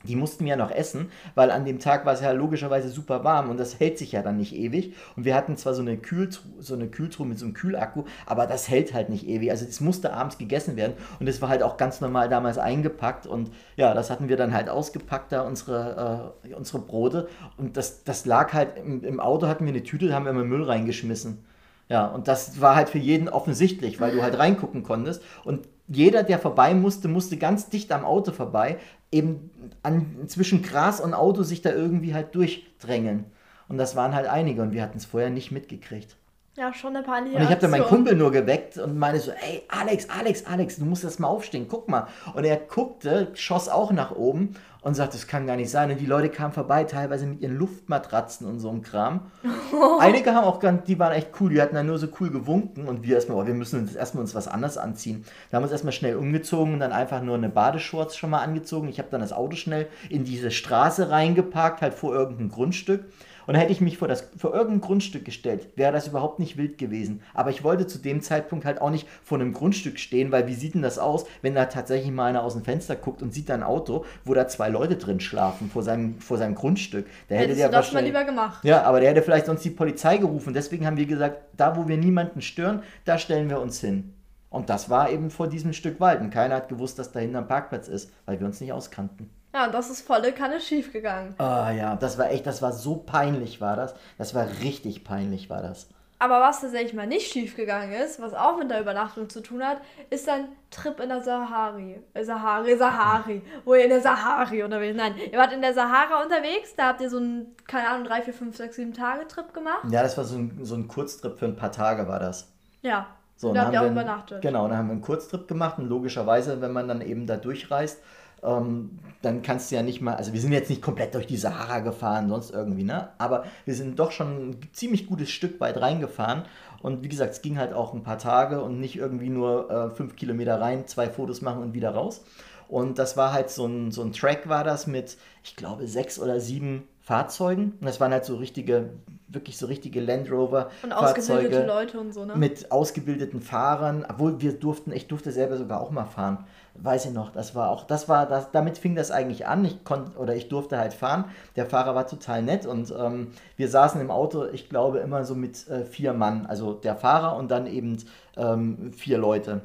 [0.05, 3.23] Die mussten wir ja noch essen, weil an dem Tag war es ja logischerweise super
[3.23, 4.95] warm und das hält sich ja dann nicht ewig.
[5.17, 8.47] Und wir hatten zwar so eine, Kühltruhe, so eine Kühltruhe mit so einem Kühlakku, aber
[8.47, 9.51] das hält halt nicht ewig.
[9.51, 13.27] Also das musste abends gegessen werden und das war halt auch ganz normal damals eingepackt.
[13.27, 17.29] Und ja, das hatten wir dann halt ausgepackt, da unsere, äh, unsere Brote.
[17.59, 20.31] Und das, das lag halt im, im Auto, hatten wir eine Tüte, da haben wir
[20.31, 21.45] immer Müll reingeschmissen.
[21.91, 25.23] Ja, und das war halt für jeden offensichtlich, weil du halt reingucken konntest.
[25.45, 28.79] Und jeder, der vorbei musste, musste ganz dicht am Auto vorbei,
[29.11, 29.51] eben
[29.83, 33.25] an, zwischen Gras und Auto sich da irgendwie halt durchdrängeln.
[33.69, 36.17] Und das waren halt einige und wir hatten es vorher nicht mitgekriegt.
[36.57, 37.85] Ja, schon eine peinliche Und ich habe dann meinen.
[37.85, 41.67] Kumpel nur geweckt und meinte so, ey, Alex, Alex, Alex, du musst das mal aufstehen,
[41.69, 42.09] guck mal.
[42.35, 45.91] Und er guckte, schoss auch nach oben und sagte, das kann gar nicht sein.
[45.91, 49.31] Und die Leute kamen vorbei, teilweise mit ihren Luftmatratzen und so einem Kram.
[50.01, 52.89] Einige haben auch ganz, die waren echt cool, die hatten dann nur so cool gewunken
[52.89, 55.25] und wir erstmal, oh, wir müssen uns erstmal uns was anderes anziehen.
[55.51, 58.41] Da haben wir uns erstmal schnell umgezogen und dann einfach nur eine Badeshorts schon mal
[58.41, 58.89] angezogen.
[58.89, 63.05] Ich habe dann das Auto schnell in diese Straße reingeparkt, halt vor irgendeinem Grundstück.
[63.51, 66.79] Und hätte ich mich vor, das, vor irgendein Grundstück gestellt, wäre das überhaupt nicht wild
[66.79, 67.21] gewesen.
[67.35, 70.55] Aber ich wollte zu dem Zeitpunkt halt auch nicht vor einem Grundstück stehen, weil wie
[70.55, 73.49] sieht denn das aus, wenn da tatsächlich mal einer aus dem Fenster guckt und sieht
[73.49, 77.07] da ein Auto, wo da zwei Leute drin schlafen vor seinem, vor seinem Grundstück.
[77.27, 78.65] Da hätte Hättest der du das mal lieber gemacht.
[78.65, 80.55] ja, aber der hätte vielleicht sonst die Polizei gerufen.
[80.55, 84.15] Deswegen haben wir gesagt, da wo wir niemanden stören, da stellen wir uns hin.
[84.49, 86.21] Und das war eben vor diesem Stück Wald.
[86.21, 89.29] Und keiner hat gewusst, dass dahinter ein Parkplatz ist, weil wir uns nicht auskannten.
[89.53, 91.35] Ja, und das ist volle Kanne schief gegangen.
[91.39, 93.95] Ah ja, das war echt, das war so peinlich, war das.
[94.17, 95.89] Das war richtig peinlich, war das.
[96.23, 99.65] Aber was tatsächlich mal nicht schief gegangen ist, was auch mit der Übernachtung zu tun
[99.65, 99.79] hat,
[100.11, 101.99] ist ein Trip in der Sahari.
[102.13, 103.41] Äh, Sahari, Sahari.
[103.65, 107.01] Wo ihr in der Sahari unterwegs Nein, ihr wart in der Sahara unterwegs, da habt
[107.01, 109.85] ihr so einen, keine Ahnung, 3, 4, 5, 6, 7 Tage Trip gemacht.
[109.91, 112.53] Ja, das war so ein, so ein Kurztrip für ein paar Tage war das.
[112.83, 113.07] Ja.
[113.37, 114.43] So, und da habt ihr auch übernachtet.
[114.43, 118.03] Genau, dann haben wir einen Kurztrip gemacht und logischerweise, wenn man dann eben da durchreist,
[118.43, 121.37] ähm, dann kannst du ja nicht mal, also wir sind jetzt nicht komplett durch die
[121.37, 123.11] Sahara gefahren, sonst irgendwie, ne?
[123.19, 126.45] Aber wir sind doch schon ein ziemlich gutes Stück weit reingefahren.
[126.83, 129.91] Und wie gesagt, es ging halt auch ein paar Tage und nicht irgendwie nur äh,
[129.91, 132.23] fünf Kilometer rein, zwei Fotos machen und wieder raus.
[132.69, 136.19] Und das war halt so ein, so ein Track war das mit, ich glaube, sechs
[136.19, 137.73] oder sieben Fahrzeugen.
[137.81, 138.91] Und das waren halt so richtige,
[139.27, 142.37] wirklich so richtige Land Rover Und ausgebildete Fahrzeuge Leute und so, ne?
[142.37, 146.47] mit ausgebildeten Fahrern, obwohl wir durften, ich durfte selber sogar auch mal fahren.
[146.83, 149.65] Weiß ich noch, das war auch, das war, das, damit fing das eigentlich an.
[149.67, 151.27] Ich konnte oder ich durfte halt fahren.
[151.57, 155.35] Der Fahrer war total nett und ähm, wir saßen im Auto, ich glaube, immer so
[155.35, 156.47] mit äh, vier Mann.
[156.47, 157.99] Also der Fahrer und dann eben
[158.39, 159.61] ähm, vier Leute.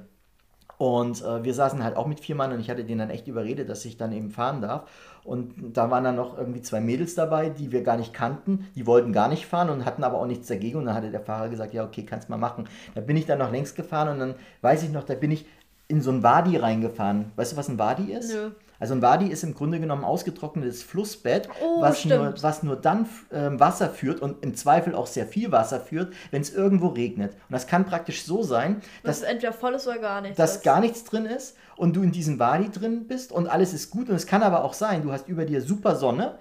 [0.77, 3.27] Und äh, wir saßen halt auch mit vier Mann und ich hatte den dann echt
[3.27, 4.83] überredet, dass ich dann eben fahren darf.
[5.23, 8.67] Und da waren dann noch irgendwie zwei Mädels dabei, die wir gar nicht kannten.
[8.75, 10.79] Die wollten gar nicht fahren und hatten aber auch nichts dagegen.
[10.79, 12.67] Und dann hatte der Fahrer gesagt, ja, okay, kannst mal machen.
[12.93, 15.45] Da bin ich dann noch längst gefahren und dann weiß ich noch, da bin ich
[15.87, 17.31] in so ein Wadi reingefahren.
[17.35, 18.31] Weißt du, was ein Wadi ist?
[18.33, 18.51] Nö.
[18.77, 23.07] Also ein Wadi ist im Grunde genommen ausgetrocknetes Flussbett, Oh, was, nur, was nur dann
[23.31, 27.31] ähm, Wasser führt und im Zweifel auch sehr viel Wasser führt, wenn es irgendwo regnet.
[27.33, 30.37] Und das kann praktisch so sein, dass dass es entweder voll ist oder gar nichts.
[30.37, 30.63] dass ist.
[30.63, 34.09] gar nichts drin ist und du in diesem Wadi drin bist und alles ist gut.
[34.09, 36.37] Und es kann aber auch sein, du hast über dir super Sonne,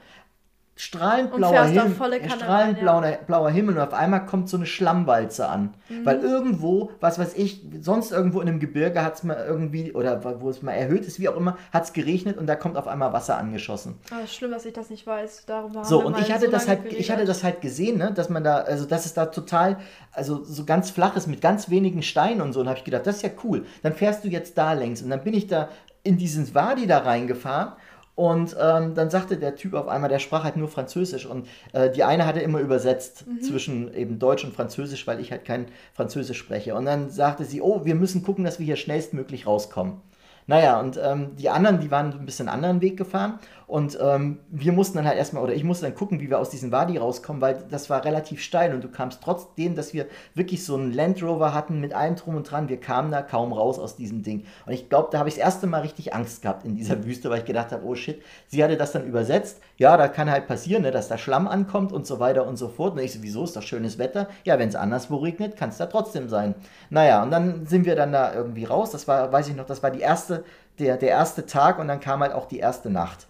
[0.76, 2.82] strahlend blauer Himmel, strahlend rein, ja.
[2.82, 5.74] blauer, blauer Himmel und auf einmal kommt so eine Schlammwalze an.
[5.88, 6.04] Mhm.
[6.04, 10.40] Weil irgendwo, was weiß ich, sonst irgendwo in einem Gebirge hat es mal irgendwie, oder
[10.40, 12.88] wo es mal erhöht ist, wie auch immer, hat es geregnet und da kommt auf
[12.88, 14.00] einmal Wasser angeschossen.
[14.10, 15.44] Ah, schlimm, dass ich das nicht weiß.
[15.46, 17.10] Darüber So, und ich hatte so das halt, ich geredet.
[17.10, 19.78] hatte das halt gesehen, ne, dass man da, also dass es da total,
[20.12, 22.60] also so ganz flach ist mit ganz wenigen Steinen und so.
[22.60, 23.64] Und habe ich gedacht, das ist ja cool.
[23.82, 25.02] Dann fährst du jetzt da längs.
[25.02, 25.68] Und dann bin ich da
[26.02, 27.72] in diesen Wadi da reingefahren.
[28.16, 31.26] Und ähm, dann sagte der Typ auf einmal, der sprach halt nur Französisch.
[31.26, 35.44] Und äh, die eine hatte immer übersetzt zwischen eben Deutsch und Französisch, weil ich halt
[35.44, 36.76] kein Französisch spreche.
[36.76, 40.00] Und dann sagte sie, oh, wir müssen gucken, dass wir hier schnellstmöglich rauskommen.
[40.46, 43.38] Naja, und ähm, die anderen, die waren ein bisschen einen anderen Weg gefahren.
[43.66, 46.50] Und ähm, wir mussten dann halt erstmal, oder ich musste dann gucken, wie wir aus
[46.50, 50.64] diesem Wadi rauskommen, weil das war relativ steil und du kamst trotzdem, dass wir wirklich
[50.64, 53.78] so einen Land Rover hatten mit allem drum und dran, wir kamen da kaum raus
[53.78, 54.44] aus diesem Ding.
[54.66, 57.30] Und ich glaube, da habe ich das erste Mal richtig Angst gehabt in dieser Wüste,
[57.30, 59.60] weil ich gedacht habe, oh shit, sie hatte das dann übersetzt.
[59.78, 62.68] Ja, da kann halt passieren, ne, dass da Schlamm ankommt und so weiter und so
[62.68, 62.92] fort.
[62.92, 64.28] Und ich so, wieso ist doch schönes Wetter?
[64.44, 66.54] Ja, wenn es anderswo regnet, kann es da trotzdem sein.
[66.90, 68.90] Naja, und dann sind wir dann da irgendwie raus.
[68.90, 70.44] Das war, weiß ich noch, das war die erste,
[70.78, 73.26] der, der erste Tag und dann kam halt auch die erste Nacht.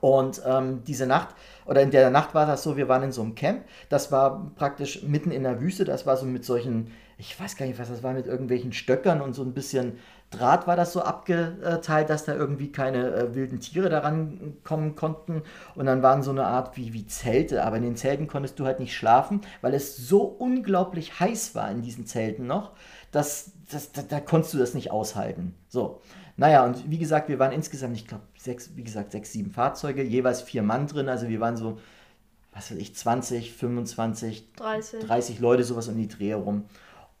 [0.00, 3.22] Und ähm, diese Nacht, oder in der Nacht war das so, wir waren in so
[3.22, 7.38] einem Camp, das war praktisch mitten in der Wüste, das war so mit solchen, ich
[7.38, 9.98] weiß gar nicht, was das war, mit irgendwelchen Stöckern und so ein bisschen
[10.30, 15.42] Draht war das so abgeteilt, dass da irgendwie keine äh, wilden Tiere daran kommen konnten.
[15.76, 18.64] Und dann waren so eine Art wie, wie Zelte, aber in den Zelten konntest du
[18.66, 22.72] halt nicht schlafen, weil es so unglaublich heiß war in diesen Zelten noch,
[23.12, 25.54] dass, dass da, da konntest du das nicht aushalten.
[25.68, 26.00] So.
[26.36, 30.02] Naja, und wie gesagt, wir waren insgesamt, ich glaube, sechs, wie gesagt, sechs, sieben Fahrzeuge,
[30.02, 31.08] jeweils vier Mann drin.
[31.08, 31.78] Also wir waren so,
[32.54, 35.04] was weiß ich, 20, 25, 30.
[35.04, 36.64] 30 Leute, sowas um die Dreh rum.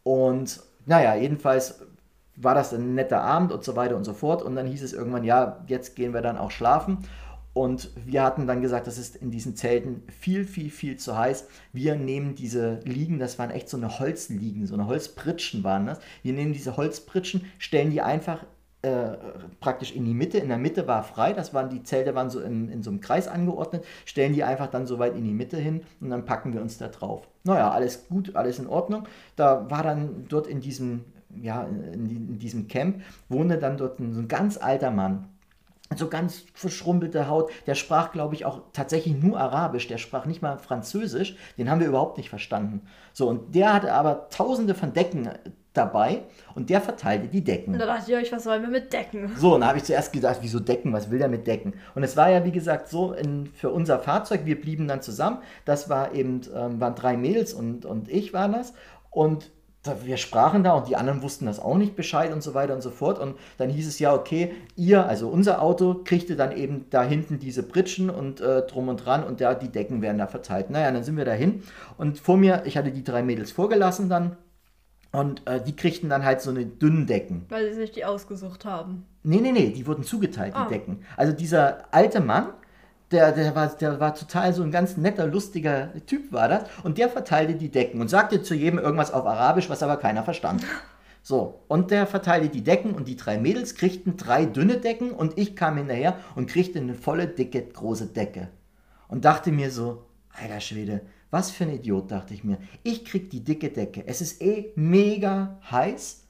[0.02, 1.80] Und naja, jedenfalls
[2.36, 4.42] war das ein netter Abend und so weiter und so fort.
[4.42, 6.98] Und dann hieß es irgendwann, ja, jetzt gehen wir dann auch schlafen.
[7.56, 11.46] Und wir hatten dann gesagt, das ist in diesen Zelten viel, viel, viel zu heiß.
[11.72, 15.98] Wir nehmen diese Liegen, das waren echt so eine Holzliegen, so eine Holzpritschen waren das.
[16.22, 18.44] Wir nehmen diese Holzpritschen, stellen die einfach
[18.82, 19.16] äh,
[19.58, 20.38] praktisch in die Mitte.
[20.38, 23.00] In der Mitte war frei, das waren die Zelte waren so in, in so einem
[23.00, 26.52] Kreis angeordnet, stellen die einfach dann so weit in die Mitte hin und dann packen
[26.52, 27.26] wir uns da drauf.
[27.42, 29.04] Naja, alles gut, alles in Ordnung.
[29.34, 31.04] Da war dann dort in diesem,
[31.40, 35.30] ja, in, in diesem Camp, wohnte dann dort ein, so ein ganz alter Mann.
[35.94, 37.50] So ganz verschrumpelte Haut.
[37.66, 39.86] Der sprach, glaube ich, auch tatsächlich nur Arabisch.
[39.86, 41.36] Der sprach nicht mal Französisch.
[41.58, 42.82] Den haben wir überhaupt nicht verstanden.
[43.12, 45.28] So, und der hatte aber tausende von Decken
[45.76, 46.22] dabei
[46.54, 47.74] und der verteilte die Decken.
[47.74, 49.32] Und da dachte ich euch, was sollen wir mit Decken?
[49.36, 51.74] So, und da habe ich zuerst gedacht, wieso Decken, was will der mit Decken?
[51.94, 55.38] Und es war ja, wie gesagt, so in, für unser Fahrzeug, wir blieben dann zusammen.
[55.64, 58.72] Das war eben, ähm, waren drei Mädels und, und ich waren das.
[59.10, 59.50] Und
[60.04, 62.82] wir sprachen da und die anderen wussten das auch nicht Bescheid und so weiter und
[62.82, 63.18] so fort.
[63.18, 67.38] Und dann hieß es ja, okay, ihr, also unser Auto, kriegte dann eben da hinten
[67.38, 70.70] diese Pritschen und äh, drum und dran und da, die Decken werden da verteilt.
[70.70, 71.62] Naja, dann sind wir dahin
[71.98, 74.36] und vor mir, ich hatte die drei Mädels vorgelassen dann
[75.18, 77.46] und äh, die kriegten dann halt so eine dünnen Decken.
[77.48, 79.04] Weil sie sich die ausgesucht haben.
[79.22, 80.68] Nee, nee, nee, die wurden zugeteilt, die Ah.
[80.68, 80.98] Decken.
[81.16, 82.48] Also dieser alte Mann,
[83.12, 86.64] Der, der, war, der war total so ein ganz netter, lustiger Typ war das.
[86.82, 90.22] Und der verteilte die Decken und sagte zu jedem irgendwas auf Arabisch, was aber keiner
[90.24, 90.62] verstand.
[91.22, 95.36] So, und der verteilte die Decken und die drei Mädels kriegten drei dünne Decken und
[95.36, 98.46] ich kam hinterher und kriegte eine volle, dicke, große Decke.
[99.08, 100.04] Und dachte mir so,
[100.40, 102.58] alter Schwede, was für ein Idiot, dachte ich mir.
[102.82, 104.06] Ich krieg die dicke Decke.
[104.06, 106.24] Es ist eh mega heiß.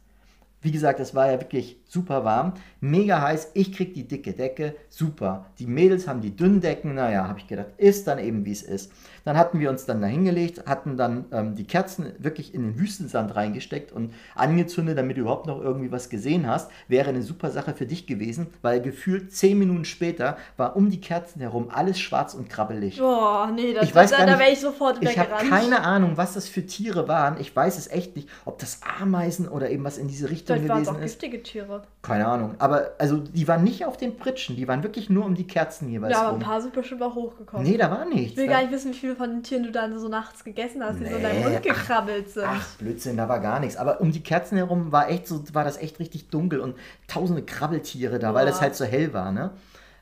[0.62, 3.52] Wie gesagt, es war ja wirklich super warm, mega heiß.
[3.54, 5.46] Ich krieg die dicke Decke, super.
[5.58, 8.62] Die Mädels haben die dünnen Decken, naja, habe ich gedacht, ist dann eben wie es
[8.62, 8.92] ist.
[9.24, 12.78] Dann hatten wir uns dann da hingelegt, hatten dann ähm, die Kerzen wirklich in den
[12.78, 16.70] Wüstensand reingesteckt und angezündet, damit du überhaupt noch irgendwie was gesehen hast.
[16.86, 21.00] Wäre eine super Sache für dich gewesen, weil gefühlt zehn Minuten später war um die
[21.00, 22.98] Kerzen herum alles schwarz und krabbelig.
[22.98, 25.48] Boah, nee, das Ich weiß da, gar da wäre ich sofort Ich habe weggerannt.
[25.50, 27.40] keine Ahnung, was das für Tiere waren.
[27.40, 30.72] Ich weiß es echt nicht, ob das Ameisen oder eben was in diese Richtung Vielleicht
[30.72, 31.18] gewesen auch ist.
[31.20, 31.82] giftige Tiere.
[32.02, 32.54] Keine Ahnung.
[32.58, 35.88] Aber also die waren nicht auf den Pritschen, die waren wirklich nur um die Kerzen
[35.90, 36.38] jeweils Ja, aber rum.
[36.38, 37.66] ein paar sind bestimmt auch hochgekommen.
[37.66, 38.32] Nee, da war nichts.
[38.32, 40.44] Ich will Da- gar nicht wissen, wie viele von den Tieren du dann so nachts
[40.44, 42.44] gegessen hast, die so in deinen Nee, Mund gekrabbelt sind.
[42.46, 43.76] Ach, Blödsinn, da war gar nichts.
[43.76, 46.76] Aber um die Kerzen herum war echt so, war das echt richtig dunkel und
[47.08, 48.50] tausende Krabbeltiere da, weil Boah.
[48.52, 49.50] das halt so hell war, ne?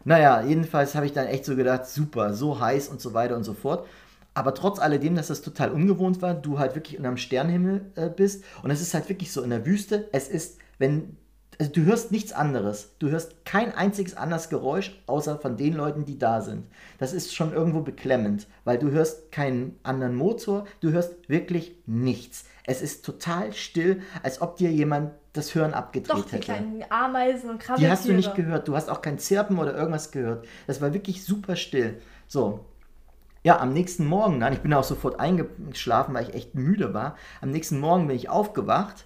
[0.04, 3.44] Naja, jedenfalls habe ich dann echt so gedacht, super, so heiß und so weiter und
[3.44, 3.86] so fort.
[4.34, 8.44] Aber trotz alledem, dass das total ungewohnt war, du halt wirklich unterm Sternenhimmel äh, bist
[8.62, 11.16] und es ist halt wirklich so in der Wüste, es ist, wenn,
[11.58, 12.94] also du hörst nichts anderes.
[12.98, 16.66] Du hörst kein einziges anderes Geräusch, außer von den Leuten, die da sind.
[16.98, 22.44] Das ist schon irgendwo beklemmend, weil du hörst keinen anderen Motor, du hörst wirklich nichts.
[22.66, 26.44] Es ist total still, als ob dir jemand das Hören abgedreht Doch, die hätte.
[26.44, 27.88] kleinen Ameisen und Krabbeltiere.
[27.88, 28.68] Die hast du nicht gehört.
[28.68, 30.46] Du hast auch kein Zirpen oder irgendwas gehört.
[30.66, 32.00] Das war wirklich super still.
[32.26, 32.64] So.
[33.42, 37.16] Ja, am nächsten Morgen dann, ich bin auch sofort eingeschlafen, weil ich echt müde war.
[37.42, 39.04] Am nächsten Morgen bin ich aufgewacht.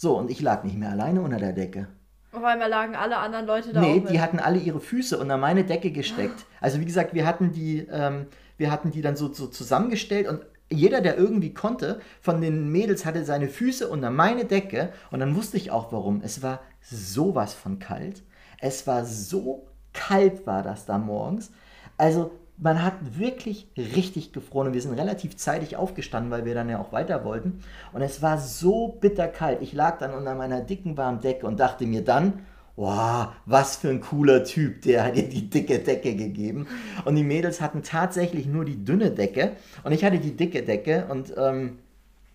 [0.00, 1.88] So, und ich lag nicht mehr alleine unter der Decke.
[2.32, 4.20] Auf einmal lagen alle anderen Leute da Nee, die mit.
[4.20, 6.46] hatten alle ihre Füße unter meine Decke gesteckt.
[6.60, 10.40] Also wie gesagt, wir hatten die, ähm, wir hatten die dann so, so zusammengestellt und
[10.70, 15.34] jeder, der irgendwie konnte, von den Mädels hatte seine Füße unter meine Decke und dann
[15.34, 16.20] wusste ich auch warum.
[16.22, 18.22] Es war sowas von kalt.
[18.60, 21.50] Es war so kalt war das da morgens.
[21.96, 22.30] Also
[22.60, 26.80] man hat wirklich richtig gefroren und wir sind relativ zeitig aufgestanden, weil wir dann ja
[26.80, 27.60] auch weiter wollten.
[27.92, 29.62] Und es war so bitterkalt.
[29.62, 32.40] Ich lag dann unter meiner dicken warmen Decke und dachte mir dann,
[32.74, 36.66] wow, was für ein cooler Typ, der hat dir die dicke Decke gegeben.
[37.04, 39.52] Und die Mädels hatten tatsächlich nur die dünne Decke
[39.84, 41.78] und ich hatte die dicke Decke und ähm,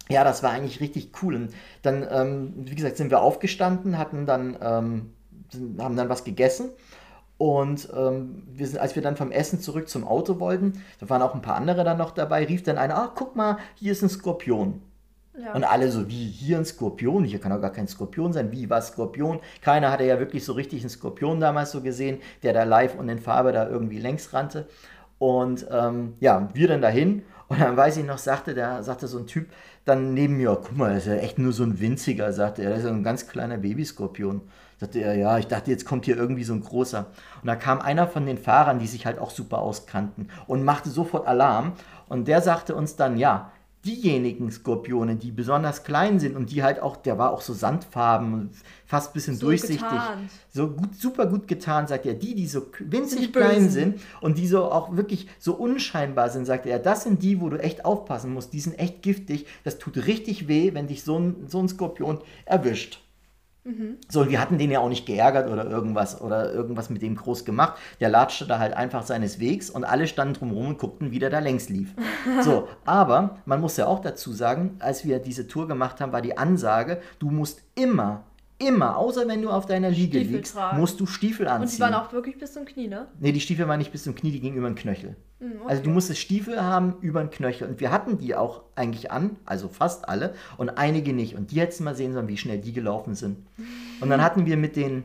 [0.09, 1.35] ja, das war eigentlich richtig cool.
[1.35, 5.13] Und dann, ähm, wie gesagt, sind wir aufgestanden, hatten dann, ähm,
[5.79, 6.69] haben dann was gegessen.
[7.43, 11.21] Und ähm, wir sind, als wir dann vom Essen zurück zum Auto wollten, da waren
[11.21, 14.01] auch ein paar andere dann noch dabei, rief dann einer, ah, guck mal, hier ist
[14.01, 14.81] ein Skorpion.
[15.37, 15.51] Ja.
[15.51, 17.25] Und alle so, wie hier ein Skorpion?
[17.25, 18.53] Hier kann doch gar kein Skorpion sein.
[18.53, 19.41] Wie was Skorpion?
[19.59, 23.09] Keiner hatte ja wirklich so richtig einen Skorpion damals so gesehen, der da live und
[23.09, 24.69] in Farbe da irgendwie längs rannte.
[25.19, 27.23] Und ähm, ja, wir dann dahin.
[27.49, 29.47] Und dann weiß ich noch, sagte der, sagte so ein Typ
[29.85, 32.69] dann neben mir, guck mal, das ist ja echt nur so ein winziger, sagte er,
[32.69, 34.41] das ist ja ein ganz kleiner Babyskorpion.
[34.79, 37.07] Sagte er, ja, ich dachte, jetzt kommt hier irgendwie so ein großer.
[37.41, 40.89] Und da kam einer von den Fahrern, die sich halt auch super auskannten und machte
[40.89, 41.73] sofort Alarm.
[42.09, 43.51] Und der sagte uns dann, ja,
[43.85, 48.33] diejenigen Skorpione, die besonders klein sind und die halt auch, der war auch so sandfarben
[48.33, 48.51] und
[48.85, 49.81] fast ein bisschen So durchsichtig.
[49.81, 50.29] getarnt.
[50.53, 52.13] So gut, super gut getan, sagt er.
[52.13, 56.65] Die, die so winzig klein sind und die so auch wirklich so unscheinbar sind, sagt
[56.65, 58.53] er, das sind die, wo du echt aufpassen musst.
[58.53, 59.47] Die sind echt giftig.
[59.65, 63.01] Das tut richtig weh, wenn dich so ein, so ein Skorpion erwischt.
[64.09, 67.15] So, und wir hatten den ja auch nicht geärgert oder irgendwas oder irgendwas mit dem
[67.15, 67.75] groß gemacht.
[68.01, 71.29] Der latschte da halt einfach seines Wegs und alle standen drumherum und guckten, wie der
[71.29, 71.93] da längs lief.
[72.41, 76.21] So, aber man muss ja auch dazu sagen, als wir diese Tour gemacht haben, war
[76.21, 78.23] die Ansage, du musst immer,
[78.59, 80.79] immer, außer wenn du auf deiner Liege Stiefel liegst, tragen.
[80.79, 81.75] musst du Stiefel Und anziehen.
[81.77, 83.07] die waren auch wirklich bis zum Knie, ne?
[83.19, 85.15] Nee, die Stiefel waren nicht bis zum Knie, die gingen über den Knöchel.
[85.43, 85.69] Hm, okay.
[85.69, 87.67] Also du musstest Stiefel haben über den Knöchel.
[87.67, 91.35] Und wir hatten die auch eigentlich an, also fast alle, und einige nicht.
[91.35, 93.45] Und die hättest du mal sehen sollen, wie schnell die gelaufen sind.
[93.99, 95.03] Und dann hatten wir mit den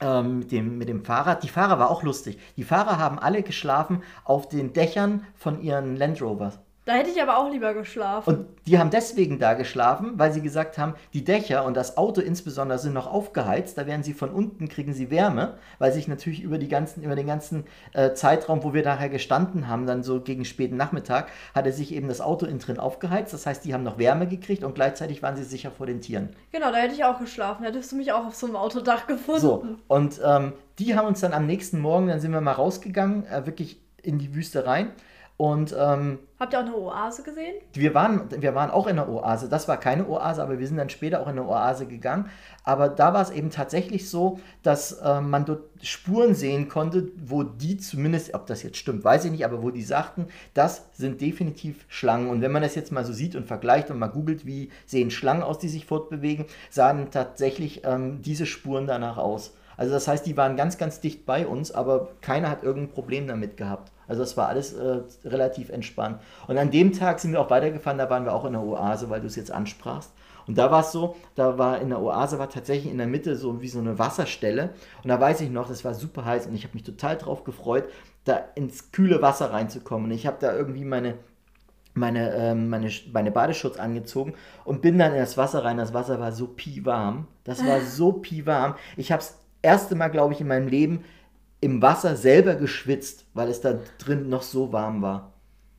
[0.00, 2.36] ähm, mit, dem, mit dem Fahrrad, die Fahrer war auch lustig.
[2.56, 6.58] Die Fahrer haben alle geschlafen auf den Dächern von ihren Land Rovers.
[6.84, 8.28] Da hätte ich aber auch lieber geschlafen.
[8.28, 12.20] Und die haben deswegen da geschlafen, weil sie gesagt haben, die Dächer und das Auto
[12.20, 13.78] insbesondere sind noch aufgeheizt.
[13.78, 17.14] Da werden sie von unten, kriegen sie Wärme, weil sich natürlich über, die ganzen, über
[17.14, 21.72] den ganzen äh, Zeitraum, wo wir nachher gestanden haben, dann so gegen späten Nachmittag, hatte
[21.72, 23.32] sich eben das Auto innen drin aufgeheizt.
[23.32, 26.30] Das heißt, die haben noch Wärme gekriegt und gleichzeitig waren sie sicher vor den Tieren.
[26.50, 27.64] genau, da hätte ich auch geschlafen.
[27.64, 29.40] Hättest du mich auch auf so einem Autodach gefunden.
[29.40, 33.24] So, und ähm, die haben uns dann am nächsten Morgen, dann sind wir mal rausgegangen,
[33.26, 34.90] äh, wirklich in die Wüste rein.
[35.36, 37.54] Und ähm, Habt ihr auch eine Oase gesehen?
[37.72, 39.48] wir waren, wir waren auch in der Oase.
[39.48, 42.28] Das war keine Oase, aber wir sind dann später auch in eine Oase gegangen.
[42.64, 47.42] Aber da war es eben tatsächlich so, dass äh, man dort Spuren sehen konnte, wo
[47.42, 51.20] die zumindest, ob das jetzt stimmt, weiß ich nicht, aber wo die sagten, das sind
[51.20, 52.28] definitiv Schlangen.
[52.28, 55.10] Und wenn man das jetzt mal so sieht und vergleicht und mal googelt, wie sehen
[55.10, 59.54] Schlangen aus, die sich fortbewegen, sahen tatsächlich ähm, diese Spuren danach aus.
[59.76, 63.26] Also das heißt, die waren ganz, ganz dicht bei uns, aber keiner hat irgendein Problem
[63.26, 63.91] damit gehabt.
[64.08, 66.20] Also das war alles äh, relativ entspannt.
[66.48, 69.10] Und an dem Tag sind wir auch weitergefahren, da waren wir auch in der Oase,
[69.10, 70.12] weil du es jetzt ansprachst.
[70.46, 73.36] Und da war es so, da war in der Oase war tatsächlich in der Mitte
[73.36, 74.70] so wie so eine Wasserstelle.
[75.02, 77.44] Und da weiß ich noch, das war super heiß und ich habe mich total drauf
[77.44, 77.84] gefreut,
[78.24, 80.10] da ins kühle Wasser reinzukommen.
[80.10, 81.14] Und ich habe da irgendwie meine
[81.94, 84.32] meine, ähm, meine, meine Badeschutz angezogen
[84.64, 85.76] und bin dann in das Wasser rein.
[85.76, 87.26] Das Wasser war so piewarm.
[87.44, 88.76] Das war so piewarm.
[88.96, 91.04] Ich habe das erste Mal, glaube ich, in meinem Leben
[91.62, 95.32] im Wasser selber geschwitzt, weil es da drin noch so warm war.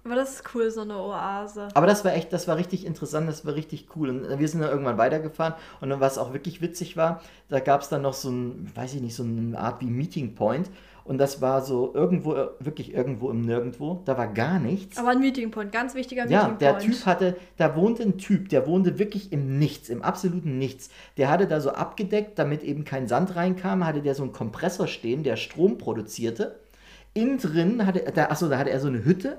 [0.05, 1.69] Aber das ist cool, so eine Oase.
[1.73, 4.09] Aber das war echt, das war richtig interessant, das war richtig cool.
[4.09, 7.81] Und wir sind dann irgendwann weitergefahren und dann, was auch wirklich witzig war, da gab
[7.81, 10.69] es dann noch so ein, weiß ich nicht, so eine Art wie Meeting Point.
[11.05, 14.01] Und das war so irgendwo, wirklich irgendwo im Nirgendwo.
[14.05, 14.97] Da war gar nichts.
[14.97, 16.83] Aber ein Meeting Point, ganz wichtiger Ja, Meeting der Point.
[16.83, 20.89] Typ hatte, da wohnte ein Typ, der wohnte wirklich im Nichts, im absoluten Nichts.
[21.17, 24.87] Der hatte da so abgedeckt, damit eben kein Sand reinkam, hatte der so einen Kompressor
[24.87, 26.59] stehen, der Strom produzierte.
[27.13, 29.37] Innen drin hatte, da, achso, da hatte er so eine Hütte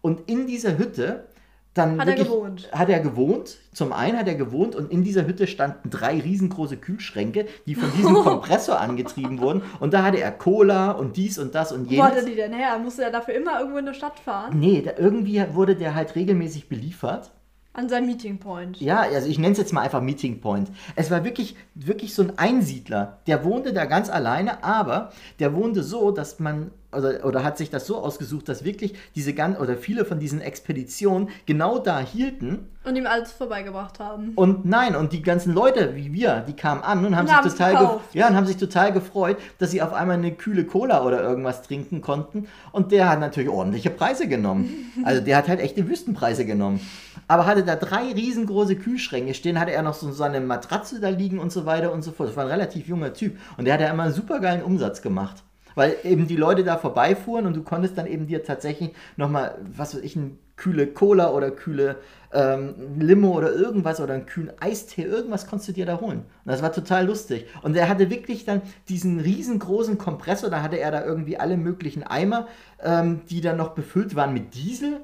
[0.00, 1.26] und in dieser Hütte
[1.74, 2.68] dann Hat er wirklich, gewohnt.
[2.72, 3.56] Hat er gewohnt.
[3.72, 7.90] Zum einen hat er gewohnt und in dieser Hütte standen drei riesengroße Kühlschränke, die von
[7.96, 9.62] diesem Kompressor angetrieben wurden.
[9.80, 12.30] Und da hatte er Cola und dies und das und Wo hat er jenes.
[12.30, 12.78] die denn her?
[12.78, 14.58] Musste er dafür immer irgendwo in der Stadt fahren?
[14.58, 17.32] Nee, da, irgendwie wurde der halt regelmäßig beliefert.
[17.76, 18.80] An sein Meeting Point.
[18.80, 20.70] Ja, also ich nenne es jetzt mal einfach Meeting Point.
[20.94, 23.18] Es war wirklich, wirklich so ein Einsiedler.
[23.26, 25.10] Der wohnte da ganz alleine, aber
[25.40, 29.34] der wohnte so, dass man, oder, oder hat sich das so ausgesucht, dass wirklich diese
[29.34, 32.68] ganz, oder viele von diesen Expeditionen genau da hielten.
[32.84, 34.32] Und ihm alles vorbeigebracht haben.
[34.34, 37.36] Und nein, und die ganzen Leute wie wir, die kamen an und haben Und sich
[37.36, 41.04] haben's total ja, und haben sich total gefreut, dass sie auf einmal eine kühle Cola
[41.04, 42.46] oder irgendwas trinken konnten.
[42.72, 44.92] Und der hat natürlich ordentliche Preise genommen.
[45.04, 46.80] Also der hat halt echte Wüstenpreise genommen.
[47.28, 51.38] Aber hatte da drei riesengroße Kühlschränke stehen, hatte er noch so seine Matratze da liegen
[51.38, 52.28] und so weiter und so fort.
[52.28, 53.38] Das war ein relativ junger Typ.
[53.56, 55.43] Und der hat ja immer einen supergeilen Umsatz gemacht.
[55.74, 59.94] Weil eben die Leute da vorbeifuhren und du konntest dann eben dir tatsächlich nochmal, was
[59.94, 61.96] weiß ich, eine kühle Cola oder kühle
[62.32, 66.18] ähm, Limo oder irgendwas oder einen kühlen Eistee, irgendwas konntest du dir da holen.
[66.18, 67.46] Und das war total lustig.
[67.62, 72.02] Und er hatte wirklich dann diesen riesengroßen Kompressor, da hatte er da irgendwie alle möglichen
[72.02, 72.48] Eimer,
[72.82, 75.00] ähm, die dann noch befüllt waren mit Diesel.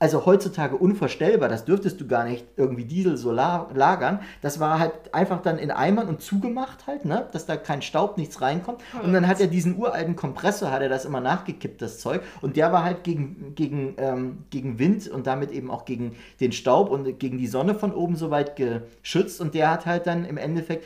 [0.00, 4.20] Also heutzutage unvorstellbar, das dürftest du gar nicht irgendwie Diesel so la lagern.
[4.42, 7.26] Das war halt einfach dann in Eimern und zugemacht halt, ne?
[7.32, 8.80] dass da kein Staub, nichts reinkommt.
[9.02, 12.22] Und dann hat er diesen uralten Kompressor, hat er das immer nachgekippt, das Zeug.
[12.42, 16.52] Und der war halt gegen, gegen, ähm, gegen Wind und damit eben auch gegen den
[16.52, 19.40] Staub und gegen die Sonne von oben so weit geschützt.
[19.40, 20.84] Und der hat halt dann im Endeffekt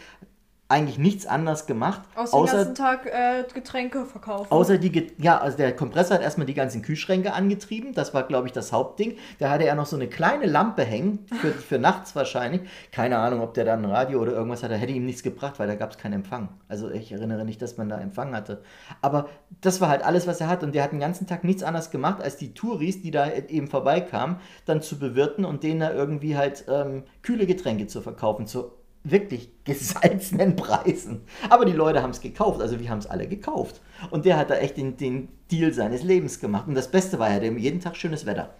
[0.72, 4.50] eigentlich nichts anderes gemacht, Aus dem außer ganzen Tag äh, Getränke verkaufen.
[4.50, 7.92] Außer die, ja, also der Kompressor hat erstmal die ganzen Kühlschränke angetrieben.
[7.92, 9.18] Das war, glaube ich, das Hauptding.
[9.38, 12.62] Da hatte er noch so eine kleine Lampe hängen, für, für nachts wahrscheinlich.
[12.90, 14.74] Keine Ahnung, ob der dann ein Radio oder irgendwas hatte.
[14.74, 16.48] Hätte ihm nichts gebracht, weil da gab es keinen Empfang.
[16.68, 18.62] Also ich erinnere nicht, dass man da Empfang hatte.
[19.02, 19.28] Aber
[19.60, 20.62] das war halt alles, was er hat.
[20.62, 23.68] Und der hat den ganzen Tag nichts anderes gemacht, als die Touris, die da eben
[23.68, 28.46] vorbeikamen, dann zu bewirten und denen da irgendwie halt ähm, kühle Getränke zu verkaufen.
[28.46, 28.72] Zu
[29.04, 31.22] wirklich gesalzenen Preisen.
[31.50, 33.80] Aber die Leute haben es gekauft, also wir haben es alle gekauft.
[34.10, 36.68] Und der hat da echt den, den Deal seines Lebens gemacht.
[36.68, 38.54] Und das Beste war ja, der jeden Tag schönes Wetter.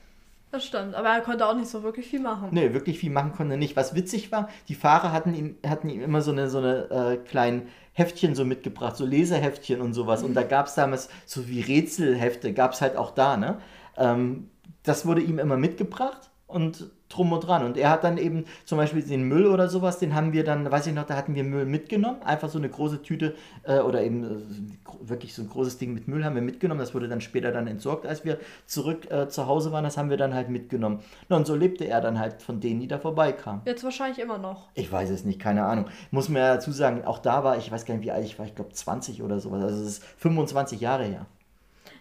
[0.53, 2.49] Das stimmt, aber er konnte auch nicht so wirklich viel machen.
[2.53, 3.75] Nee, wirklich viel machen konnte er nicht.
[3.75, 7.17] Was witzig war, die Fahrer hatten ihm, hatten ihm immer so eine, so eine äh,
[7.17, 10.23] kleinen Heftchen so mitgebracht, so Leseheftchen und sowas.
[10.23, 13.59] Und da gab es damals so wie Rätselhefte, gab es halt auch da, ne?
[13.97, 14.51] Ähm,
[14.83, 17.65] das wurde ihm immer mitgebracht und drum und dran.
[17.65, 20.71] Und er hat dann eben zum Beispiel den Müll oder sowas, den haben wir dann,
[20.71, 22.23] weiß ich noch, da hatten wir Müll mitgenommen.
[22.23, 26.09] Einfach so eine große Tüte äh, oder eben äh, wirklich so ein großes Ding mit
[26.09, 26.81] Müll haben wir mitgenommen.
[26.81, 29.85] Das wurde dann später dann entsorgt, als wir zurück äh, zu Hause waren.
[29.85, 31.01] Das haben wir dann halt mitgenommen.
[31.29, 33.63] Na, und so lebte er dann halt von denen, die da vorbeikamen.
[33.65, 34.69] Jetzt wahrscheinlich immer noch.
[34.75, 35.87] Ich weiß es nicht, keine Ahnung.
[36.11, 38.39] Muss mir ja dazu sagen, auch da war ich, weiß gar nicht, wie alt ich
[38.39, 39.63] war, ich glaube 20 oder sowas.
[39.63, 41.27] Also es ist 25 Jahre her.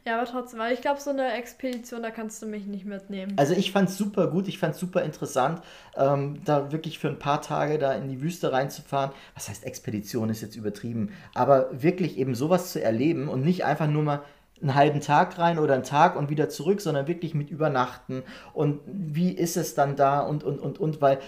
[0.06, 3.34] Ja, aber trotzdem, weil ich glaube, so eine Expedition, da kannst du mich nicht mitnehmen.
[3.38, 5.62] Also ich fand es super gut, ich fand es super interessant,
[5.96, 9.12] ähm, da wirklich für ein paar Tage da in die Wüste reinzufahren.
[9.36, 13.88] Was heißt Expedition ist jetzt übertrieben, aber wirklich eben sowas zu erleben und nicht einfach
[13.88, 14.22] nur mal
[14.60, 18.80] einen halben Tag rein oder einen Tag und wieder zurück, sondern wirklich mit Übernachten und
[18.86, 21.20] wie ist es dann da und und und und, weil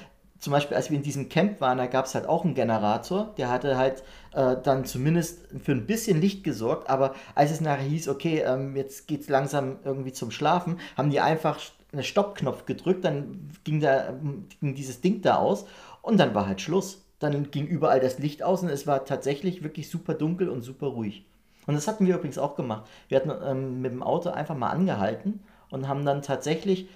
[0.43, 3.34] zum Beispiel, als wir in diesem Camp waren, da gab es halt auch einen Generator,
[3.38, 4.03] der hatte halt
[4.34, 8.76] äh, dann zumindest für ein bisschen Licht gesorgt, aber als es nachher hieß, okay, ähm,
[8.76, 11.61] jetzt geht es langsam irgendwie zum Schlafen, haben die einfach
[11.93, 14.15] einen Stoppknopf gedrückt, dann ging, da,
[14.59, 15.65] ging dieses Ding da aus
[16.01, 17.01] und dann war halt Schluss.
[17.20, 20.88] Dann ging überall das Licht aus und es war tatsächlich wirklich super dunkel und super
[20.88, 21.24] ruhig.
[21.68, 22.84] Und das hatten wir übrigens auch gemacht.
[23.07, 25.39] Wir hatten ähm, mit dem Auto einfach mal angehalten
[25.70, 26.89] und haben dann tatsächlich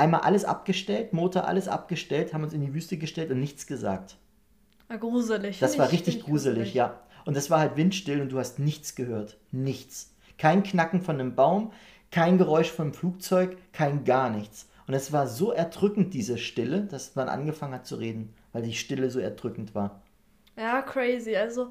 [0.00, 4.16] einmal alles abgestellt, Motor alles abgestellt, haben uns in die Wüste gestellt und nichts gesagt.
[4.88, 5.60] Ja, gruselig.
[5.60, 7.00] Das war richtig gruselig, gruselig, ja.
[7.24, 9.36] Und es war halt windstill und du hast nichts gehört.
[9.52, 10.14] Nichts.
[10.38, 11.72] Kein Knacken von einem Baum,
[12.10, 14.68] kein Geräusch vom Flugzeug, kein gar nichts.
[14.86, 18.74] Und es war so erdrückend, diese Stille, dass man angefangen hat zu reden, weil die
[18.74, 20.02] Stille so erdrückend war.
[20.56, 21.36] Ja, crazy.
[21.36, 21.70] Also,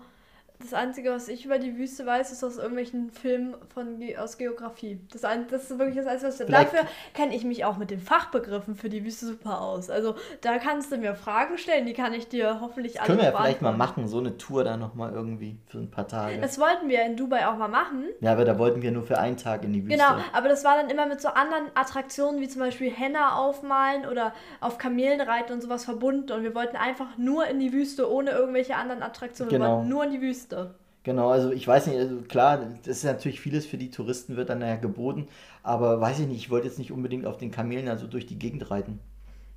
[0.61, 4.99] das Einzige, was ich über die Wüste weiß, ist aus irgendwelchen Filmen von, aus Geografie.
[5.13, 6.81] Das, ein, das ist wirklich das Einzige, was ich Dafür
[7.13, 9.89] kenne ich mich auch mit den Fachbegriffen für die Wüste super aus.
[9.89, 13.31] Also da kannst du mir Fragen stellen, die kann ich dir hoffentlich alle Können wir
[13.31, 16.41] ja vielleicht mal machen, so eine Tour da nochmal irgendwie für ein paar Tage.
[16.41, 18.03] Das wollten wir in Dubai auch mal machen.
[18.19, 19.97] Ja, aber da wollten wir nur für einen Tag in die Wüste.
[19.97, 24.05] Genau, aber das war dann immer mit so anderen Attraktionen, wie zum Beispiel Henna aufmalen
[24.05, 26.33] oder auf Kamelen reiten und sowas verbunden.
[26.33, 29.49] Und wir wollten einfach nur in die Wüste, ohne irgendwelche anderen Attraktionen.
[29.49, 29.65] Genau.
[29.65, 30.48] Wir wollten nur in die Wüste.
[30.49, 30.75] Wüste.
[31.03, 34.49] Genau, also ich weiß nicht, also klar, das ist natürlich vieles für die Touristen wird
[34.49, 35.27] dann ja geboten,
[35.63, 38.37] aber weiß ich nicht, ich wollte jetzt nicht unbedingt auf den Kamelen also durch die
[38.37, 38.99] Gegend reiten.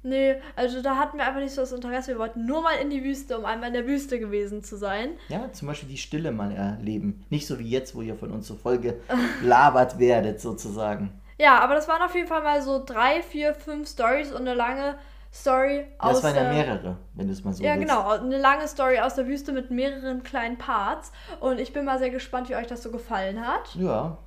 [0.05, 2.13] Nee, also da hatten wir einfach nicht so das Interesse.
[2.13, 5.11] Wir wollten nur mal in die Wüste, um einmal in der Wüste gewesen zu sein.
[5.29, 7.25] Ja, zum Beispiel die Stille mal erleben.
[7.31, 11.13] Nicht so wie jetzt, wo ihr von uns so voll gelabert werdet, sozusagen.
[11.39, 14.55] Ja, aber das waren auf jeden Fall mal so drei, vier, fünf Stories und eine
[14.55, 14.97] lange
[15.33, 16.21] Story aus.
[16.21, 17.89] Das waren ja mehrere, wenn du es mal so Ja, willst.
[17.89, 18.11] genau.
[18.11, 21.11] Eine lange Story aus der Wüste mit mehreren kleinen Parts.
[21.41, 23.75] Und ich bin mal sehr gespannt, wie euch das so gefallen hat.
[23.75, 24.19] Ja.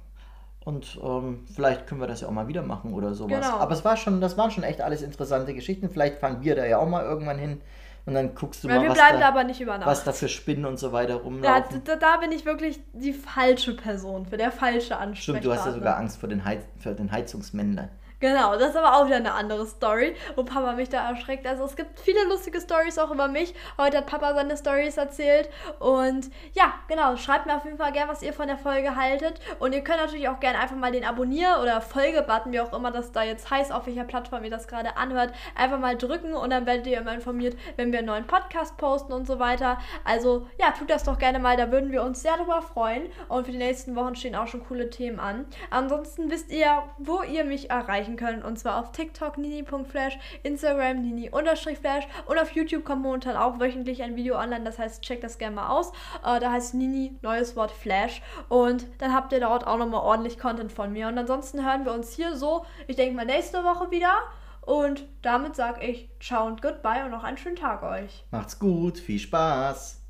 [0.63, 3.39] Und ähm, vielleicht können wir das ja auch mal wieder machen oder sowas.
[3.39, 3.57] Genau.
[3.57, 5.91] Aber es war schon, das waren schon echt alles interessante Geschichten.
[5.91, 7.61] Vielleicht fahren wir da ja auch mal irgendwann hin.
[8.07, 9.87] Und dann guckst du Weil mal, wir was, bleiben da, aber nicht über Nacht.
[9.87, 11.75] was da für Spinnen und so weiter rumlaufen.
[11.75, 15.15] Ja, da, da, bin ich wirklich die falsche Person, für der falsche Ansprechpartner.
[15.15, 17.89] Stimmt, du hast ja sogar Angst vor den, Heiz vor den Heizungsmännern.
[18.19, 21.45] Genau, das ist aber auch wieder eine andere Story, wo Papa mich da erschreckt.
[21.45, 23.53] Also es gibt viele lustige Stories auch über mich.
[23.77, 25.49] Heute hat Papa seine Stories erzählt.
[25.79, 29.39] Und ja, genau, schreibt mir auf jeden Fall gerne, was ihr von der Folge haltet.
[29.59, 32.91] Und ihr könnt natürlich auch gerne einfach mal den Abonnier- oder Folge-Button, wie auch immer
[32.91, 36.49] das da jetzt heißt, auf welcher Plattform ihr das gerade anhört, einfach mal drücken und
[36.49, 39.77] dann werdet ihr immer informiert, wenn wir einen neuen Podcast posten und so weiter.
[40.03, 43.09] Also ja, tut das doch gerne mal, da würden wir uns sehr darüber freuen.
[43.27, 45.45] Und für die nächsten Wochen stehen auch schon coole Themen an.
[45.69, 48.43] Ansonsten wisst ihr, wo ihr mich erreichen erreichen können.
[48.43, 54.15] Und zwar auf TikTok nini.flash, Instagram nini-flash und auf YouTube kommt momentan auch wöchentlich ein
[54.15, 54.63] Video online.
[54.63, 55.91] Das heißt, checkt das gerne mal aus.
[56.23, 58.21] Äh, da heißt Nini, neues Wort Flash.
[58.49, 61.07] Und dann habt ihr dort auch nochmal ordentlich Content von mir.
[61.07, 64.13] Und ansonsten hören wir uns hier so, ich denke mal, nächste Woche wieder.
[64.61, 68.25] Und damit sage ich ciao und goodbye und noch einen schönen Tag euch.
[68.31, 70.04] Macht's gut, viel Spaß.